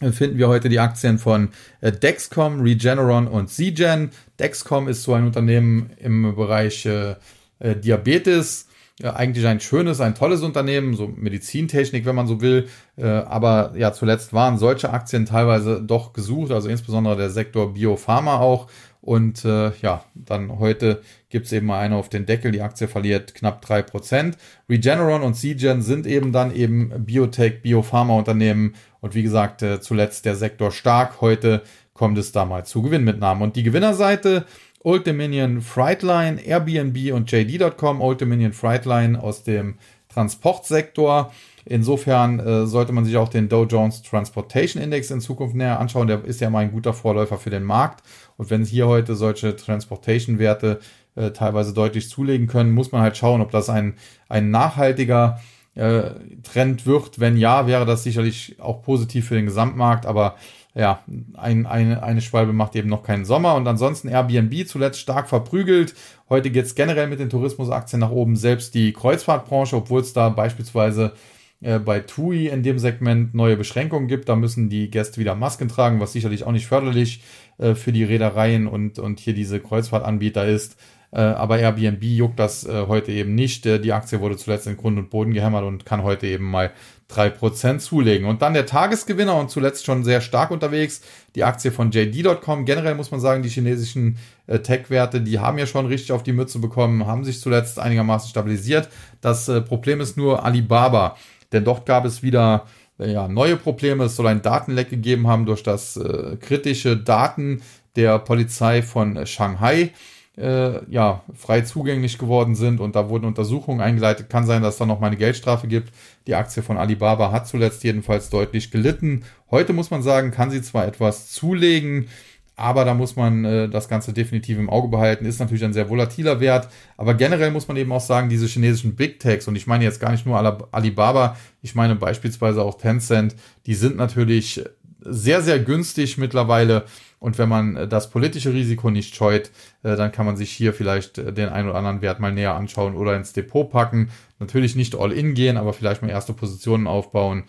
[0.00, 4.10] äh, finden wir heute die Aktien von äh, Dexcom, Regeneron und Cgen.
[4.40, 7.14] Dexcom ist so ein Unternehmen im Bereich äh,
[7.60, 8.65] Diabetes
[8.98, 12.68] ja, eigentlich ein schönes, ein tolles Unternehmen, so Medizintechnik, wenn man so will.
[12.96, 18.38] Äh, aber ja, zuletzt waren solche Aktien teilweise doch gesucht, also insbesondere der Sektor Biopharma
[18.38, 18.68] auch.
[19.02, 22.50] Und äh, ja, dann heute gibt's eben mal eine auf den Deckel.
[22.50, 24.36] Die Aktie verliert knapp drei Prozent.
[24.68, 28.74] Regeneron und Seagen sind eben dann eben Biotech, Biopharma-Unternehmen.
[29.00, 31.20] Und wie gesagt, äh, zuletzt der Sektor stark.
[31.20, 33.42] Heute kommt es da mal zu Gewinnmitnahmen.
[33.42, 34.46] Und die Gewinnerseite
[34.82, 38.00] Old Dominion Frightline, Airbnb und JD.com.
[38.00, 41.32] Old Dominion Frightline aus dem Transportsektor.
[41.64, 46.06] Insofern äh, sollte man sich auch den Dow Jones Transportation Index in Zukunft näher anschauen.
[46.06, 48.04] Der ist ja mal ein guter Vorläufer für den Markt.
[48.36, 50.78] Und wenn hier heute solche Transportation-Werte
[51.16, 53.94] äh, teilweise deutlich zulegen können, muss man halt schauen, ob das ein,
[54.28, 55.40] ein nachhaltiger
[55.74, 56.10] äh,
[56.44, 57.18] Trend wird.
[57.18, 60.06] Wenn ja, wäre das sicherlich auch positiv für den Gesamtmarkt.
[60.06, 60.36] Aber
[60.76, 61.02] ja,
[61.34, 63.54] ein, eine, eine Schwalbe macht eben noch keinen Sommer.
[63.54, 65.94] Und ansonsten Airbnb zuletzt stark verprügelt.
[66.28, 68.36] Heute geht es generell mit den Tourismusaktien nach oben.
[68.36, 71.14] Selbst die Kreuzfahrtbranche, obwohl es da beispielsweise
[71.62, 74.28] äh, bei TUI in dem Segment neue Beschränkungen gibt.
[74.28, 77.22] Da müssen die Gäste wieder Masken tragen, was sicherlich auch nicht förderlich
[77.56, 80.76] äh, für die Reedereien und, und hier diese Kreuzfahrtanbieter ist.
[81.12, 83.64] Äh, aber Airbnb juckt das äh, heute eben nicht.
[83.66, 86.72] Äh, die Aktie wurde zuletzt in Grund und Boden gehämmert und kann heute eben mal
[87.10, 88.26] 3% zulegen.
[88.26, 91.02] Und dann der Tagesgewinner und zuletzt schon sehr stark unterwegs,
[91.34, 92.64] die Aktie von JD.com.
[92.64, 96.58] Generell muss man sagen, die chinesischen Tech-Werte, die haben ja schon richtig auf die Mütze
[96.58, 98.88] bekommen, haben sich zuletzt einigermaßen stabilisiert.
[99.20, 101.16] Das Problem ist nur Alibaba,
[101.52, 102.66] denn dort gab es wieder
[102.98, 104.04] ja, neue Probleme.
[104.04, 107.62] Es soll ein Datenleck gegeben haben durch das äh, kritische Daten
[107.94, 109.92] der Polizei von Shanghai
[110.36, 114.28] äh, ja, frei zugänglich geworden sind und da wurden Untersuchungen eingeleitet.
[114.28, 115.92] Kann sein, dass da noch mal eine Geldstrafe gibt.
[116.26, 119.24] Die Aktie von Alibaba hat zuletzt jedenfalls deutlich gelitten.
[119.50, 122.08] Heute muss man sagen, kann sie zwar etwas zulegen,
[122.54, 125.26] aber da muss man äh, das Ganze definitiv im Auge behalten.
[125.26, 126.68] Ist natürlich ein sehr volatiler Wert.
[126.96, 130.00] Aber generell muss man eben auch sagen, diese chinesischen Big Techs, und ich meine jetzt
[130.00, 130.38] gar nicht nur
[130.72, 134.62] Alibaba, ich meine beispielsweise auch Tencent, die sind natürlich
[135.00, 136.84] sehr, sehr günstig mittlerweile.
[137.18, 139.50] Und wenn man äh, das politische Risiko nicht scheut,
[139.82, 142.54] äh, dann kann man sich hier vielleicht äh, den einen oder anderen Wert mal näher
[142.54, 144.10] anschauen oder ins Depot packen.
[144.38, 147.44] Natürlich nicht all in gehen, aber vielleicht mal erste Positionen aufbauen.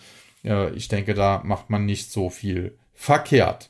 [0.76, 3.70] Ich denke, da macht man nicht so viel verkehrt.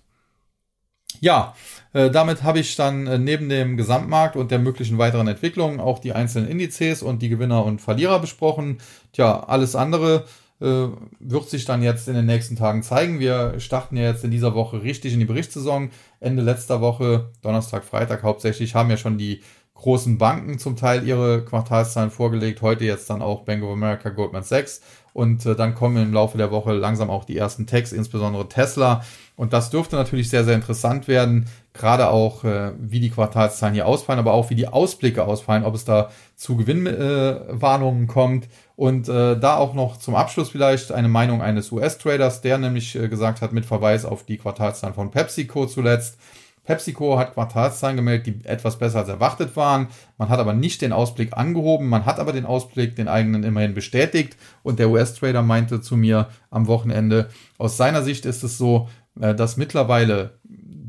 [1.22, 1.56] Ja,
[1.94, 6.50] damit habe ich dann neben dem Gesamtmarkt und der möglichen weiteren Entwicklungen auch die einzelnen
[6.50, 8.78] Indizes und die Gewinner und Verlierer besprochen.
[9.14, 10.26] Tja, alles andere
[10.60, 13.20] wird sich dann jetzt in den nächsten Tagen zeigen.
[13.20, 15.92] Wir starten ja jetzt in dieser Woche richtig in die Berichtssaison.
[16.20, 19.42] Ende letzter Woche, Donnerstag, Freitag hauptsächlich, haben ja schon die
[19.78, 22.62] großen Banken zum Teil ihre Quartalszahlen vorgelegt.
[22.62, 24.82] Heute jetzt dann auch Bank of America, Goldman Sachs.
[25.14, 29.04] Und äh, dann kommen im Laufe der Woche langsam auch die ersten Techs, insbesondere Tesla.
[29.36, 31.48] Und das dürfte natürlich sehr, sehr interessant werden.
[31.74, 35.76] Gerade auch, äh, wie die Quartalszahlen hier ausfallen, aber auch wie die Ausblicke ausfallen, ob
[35.76, 38.48] es da zu Gewinnwarnungen äh, kommt.
[38.78, 43.10] Und äh, da auch noch zum Abschluss vielleicht eine Meinung eines US-Traders, der nämlich äh,
[43.10, 46.18] gesagt hat, mit Verweis auf die Quartalszahlen von PepsiCo zuletzt,
[46.64, 49.88] PepsiCo hat Quartalszahlen gemeldet, die etwas besser als erwartet waren.
[50.18, 51.88] Man hat aber nicht den Ausblick angehoben.
[51.88, 54.36] Man hat aber den Ausblick, den eigenen immerhin bestätigt.
[54.64, 59.34] Und der US-Trader meinte zu mir am Wochenende, aus seiner Sicht ist es so, äh,
[59.34, 60.40] dass mittlerweile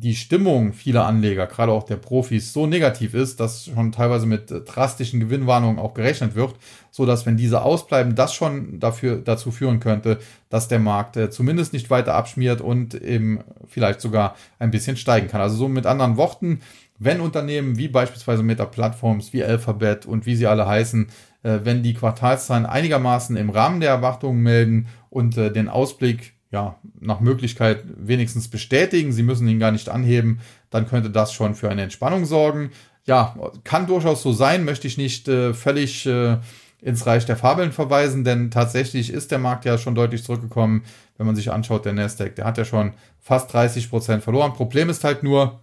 [0.00, 4.52] die Stimmung vieler Anleger, gerade auch der Profis, so negativ ist, dass schon teilweise mit
[4.66, 6.54] drastischen Gewinnwarnungen auch gerechnet wird,
[6.92, 10.18] so dass wenn diese ausbleiben, das schon dafür dazu führen könnte,
[10.50, 15.26] dass der Markt äh, zumindest nicht weiter abschmiert und eben vielleicht sogar ein bisschen steigen
[15.26, 15.40] kann.
[15.40, 16.60] Also so mit anderen Worten,
[17.00, 21.08] wenn Unternehmen wie beispielsweise Meta Plattforms, wie Alphabet und wie sie alle heißen,
[21.42, 26.76] äh, wenn die Quartalszahlen einigermaßen im Rahmen der Erwartungen melden und äh, den Ausblick ja,
[26.98, 29.12] nach Möglichkeit wenigstens bestätigen.
[29.12, 30.40] Sie müssen ihn gar nicht anheben.
[30.70, 32.70] Dann könnte das schon für eine Entspannung sorgen.
[33.04, 36.38] Ja, kann durchaus so sein, möchte ich nicht äh, völlig äh,
[36.80, 40.84] ins Reich der Fabeln verweisen, denn tatsächlich ist der Markt ja schon deutlich zurückgekommen.
[41.16, 44.52] Wenn man sich anschaut, der Nasdaq, der hat ja schon fast 30 Prozent verloren.
[44.52, 45.60] Problem ist halt nur,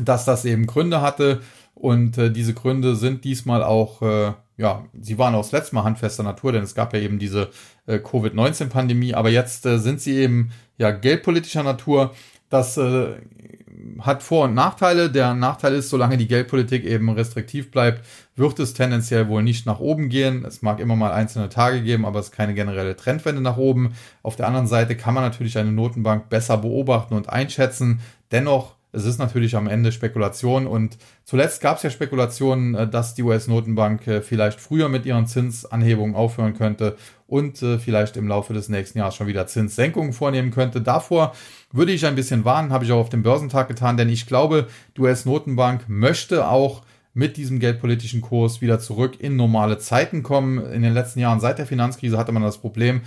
[0.00, 1.42] dass das eben Gründe hatte
[1.74, 5.84] und äh, diese Gründe sind diesmal auch äh, ja, sie waren auch das letzte Mal
[5.84, 7.50] handfester Natur, denn es gab ja eben diese
[7.86, 12.14] äh, Covid-19-Pandemie, aber jetzt äh, sind sie eben ja geldpolitischer Natur.
[12.48, 13.16] Das äh,
[14.00, 15.10] hat Vor- und Nachteile.
[15.10, 18.06] Der Nachteil ist, solange die Geldpolitik eben restriktiv bleibt,
[18.36, 20.44] wird es tendenziell wohl nicht nach oben gehen.
[20.44, 23.94] Es mag immer mal einzelne Tage geben, aber es ist keine generelle Trendwende nach oben.
[24.22, 28.00] Auf der anderen Seite kann man natürlich eine Notenbank besser beobachten und einschätzen.
[28.30, 33.14] Dennoch es ist natürlich am Ende Spekulation und zuletzt gab es ja Spekulationen, äh, dass
[33.14, 38.52] die US-Notenbank äh, vielleicht früher mit ihren Zinsanhebungen aufhören könnte und äh, vielleicht im Laufe
[38.52, 40.82] des nächsten Jahres schon wieder Zinssenkungen vornehmen könnte.
[40.82, 41.32] Davor
[41.72, 44.68] würde ich ein bisschen warnen, habe ich auch auf dem Börsentag getan, denn ich glaube,
[44.96, 46.82] die US-Notenbank möchte auch
[47.14, 50.58] mit diesem geldpolitischen Kurs wieder zurück in normale Zeiten kommen.
[50.72, 53.02] In den letzten Jahren seit der Finanzkrise hatte man das Problem,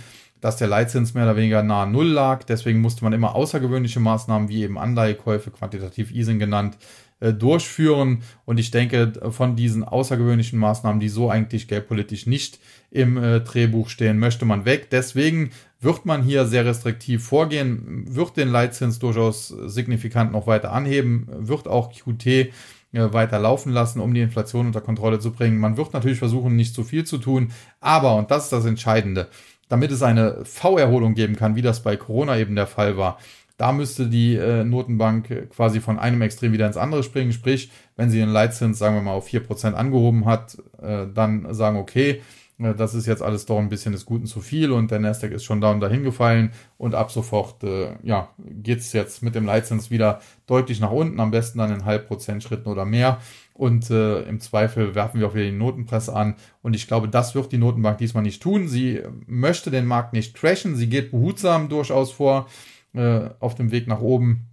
[0.46, 2.44] dass der Leitzins mehr oder weniger nahe Null lag.
[2.44, 6.78] Deswegen musste man immer außergewöhnliche Maßnahmen wie eben Anleihekäufe, quantitativ Easing genannt,
[7.18, 8.22] äh, durchführen.
[8.44, 12.60] Und ich denke, von diesen außergewöhnlichen Maßnahmen, die so eigentlich geldpolitisch nicht
[12.92, 14.88] im äh, Drehbuch stehen, möchte man weg.
[14.90, 21.26] Deswegen wird man hier sehr restriktiv vorgehen, wird den Leitzins durchaus signifikant noch weiter anheben,
[21.28, 22.50] wird auch QT äh,
[22.92, 25.58] weiter laufen lassen, um die Inflation unter Kontrolle zu bringen.
[25.58, 29.28] Man wird natürlich versuchen, nicht zu viel zu tun, aber, und das ist das Entscheidende,
[29.68, 33.18] damit es eine V-Erholung geben kann, wie das bei Corona eben der Fall war,
[33.56, 37.32] da müsste die äh, Notenbank quasi von einem Extrem wieder ins andere springen.
[37.32, 41.54] Sprich, wenn sie den Leitzins, sagen wir mal, auf vier Prozent angehoben hat, äh, dann
[41.54, 42.20] sagen, okay,
[42.58, 45.32] äh, das ist jetzt alles doch ein bisschen des Guten zu viel und der Nasdaq
[45.32, 46.50] ist schon da und dahin gefallen.
[46.76, 51.30] Und ab sofort, äh, ja, geht's jetzt mit dem Leitzins wieder deutlich nach unten, am
[51.30, 53.20] besten dann in halb Prozent Schritten oder mehr
[53.56, 56.34] und äh, im Zweifel werfen wir auch wieder die Notenpresse an.
[56.62, 58.68] Und ich glaube, das wird die Notenbank diesmal nicht tun.
[58.68, 60.76] Sie möchte den Markt nicht crashen.
[60.76, 62.48] Sie geht behutsam durchaus vor
[62.94, 64.48] äh, auf dem Weg nach oben.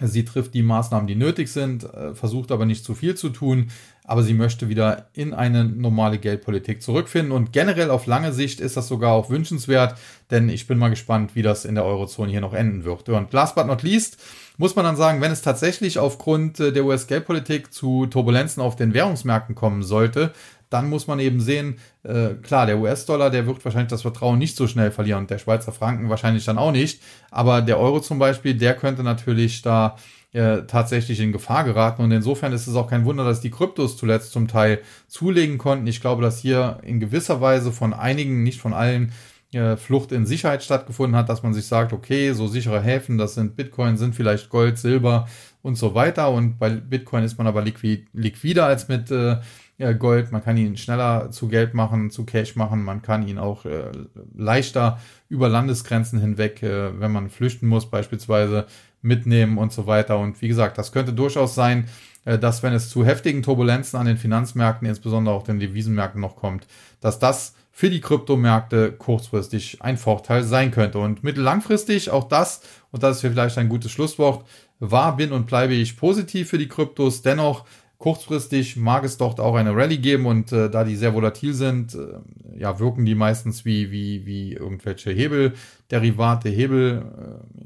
[0.00, 3.70] Sie trifft die Maßnahmen, die nötig sind, äh, versucht aber nicht zu viel zu tun,
[4.04, 7.32] aber sie möchte wieder in eine normale Geldpolitik zurückfinden.
[7.32, 9.96] Und generell auf lange Sicht ist das sogar auch wünschenswert,
[10.30, 13.08] denn ich bin mal gespannt, wie das in der Eurozone hier noch enden wird.
[13.08, 14.18] Und last but not least
[14.58, 18.92] muss man dann sagen, wenn es tatsächlich aufgrund äh, der US-Geldpolitik zu Turbulenzen auf den
[18.94, 20.32] Währungsmärkten kommen sollte,
[20.70, 24.56] dann muss man eben sehen, äh, klar, der US-Dollar, der wird wahrscheinlich das Vertrauen nicht
[24.56, 27.00] so schnell verlieren und der Schweizer Franken wahrscheinlich dann auch nicht.
[27.30, 29.96] Aber der Euro zum Beispiel, der könnte natürlich da
[30.32, 32.02] äh, tatsächlich in Gefahr geraten.
[32.02, 35.86] Und insofern ist es auch kein Wunder, dass die Kryptos zuletzt zum Teil zulegen konnten.
[35.86, 39.12] Ich glaube, dass hier in gewisser Weise von einigen, nicht von allen,
[39.52, 43.34] äh, Flucht in Sicherheit stattgefunden hat, dass man sich sagt, okay, so sichere Häfen, das
[43.34, 45.28] sind Bitcoin, sind vielleicht Gold, Silber
[45.62, 46.30] und so weiter.
[46.30, 49.36] Und bei Bitcoin ist man aber liquid, liquider als mit äh,
[49.78, 50.32] Gold.
[50.32, 52.82] Man kann ihn schneller zu Geld machen, zu Cash machen.
[52.82, 53.90] Man kann ihn auch äh,
[54.34, 54.98] leichter
[55.28, 58.66] über Landesgrenzen hinweg, äh, wenn man flüchten muss, beispielsweise
[59.02, 60.18] mitnehmen und so weiter.
[60.18, 61.88] Und wie gesagt, das könnte durchaus sein,
[62.24, 66.36] äh, dass wenn es zu heftigen Turbulenzen an den Finanzmärkten, insbesondere auch den Devisenmärkten noch
[66.36, 66.66] kommt,
[67.00, 70.98] dass das für die Kryptomärkte kurzfristig ein Vorteil sein könnte.
[70.98, 74.46] Und mittellangfristig auch das, und das ist vielleicht ein gutes Schlusswort,
[74.78, 77.20] war, bin und bleibe ich positiv für die Kryptos.
[77.20, 77.66] Dennoch
[77.98, 81.94] Kurzfristig mag es dort auch eine Rallye geben und äh, da die sehr volatil sind,
[81.94, 87.04] äh, ja, wirken die meistens wie, wie, wie irgendwelche Hebelderivate, Hebel,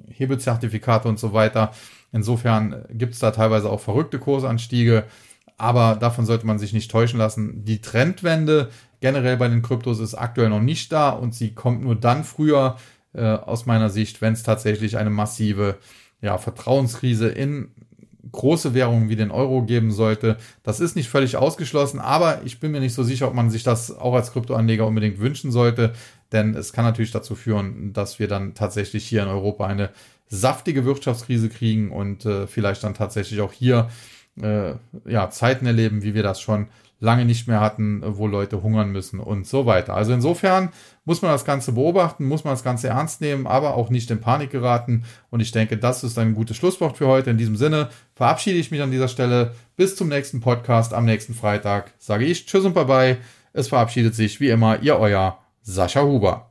[0.09, 1.73] äh, Hebelzertifikate und so weiter.
[2.13, 5.05] Insofern gibt es da teilweise auch verrückte Kursanstiege,
[5.57, 7.65] aber davon sollte man sich nicht täuschen lassen.
[7.65, 8.71] Die Trendwende
[9.01, 12.77] generell bei den Kryptos ist aktuell noch nicht da und sie kommt nur dann früher
[13.15, 15.79] äh, aus meiner Sicht, wenn es tatsächlich eine massive
[16.23, 17.73] ja, Vertrauenskrise in
[18.33, 20.37] große Währungen wie den Euro geben sollte.
[20.63, 23.63] Das ist nicht völlig ausgeschlossen, aber ich bin mir nicht so sicher, ob man sich
[23.63, 25.93] das auch als Kryptoanleger unbedingt wünschen sollte,
[26.33, 29.91] denn es kann natürlich dazu führen, dass wir dann tatsächlich hier in Europa eine
[30.29, 33.89] saftige Wirtschaftskrise kriegen und äh, vielleicht dann tatsächlich auch hier
[34.41, 34.75] äh,
[35.07, 36.69] ja, Zeiten erleben, wie wir das schon
[37.01, 39.95] lange nicht mehr hatten, wo Leute hungern müssen und so weiter.
[39.95, 40.69] Also insofern
[41.05, 44.21] muss man das Ganze beobachten, muss man das Ganze ernst nehmen, aber auch nicht in
[44.21, 45.05] Panik geraten.
[45.31, 47.31] Und ich denke, das ist ein gutes Schlusswort für heute.
[47.31, 49.55] In diesem Sinne verabschiede ich mich an dieser Stelle.
[49.77, 51.95] Bis zum nächsten Podcast am nächsten Freitag.
[51.99, 53.17] Sage ich Tschüss und Bye-bye.
[53.53, 56.50] Es verabschiedet sich wie immer Ihr Euer Sascha Huber.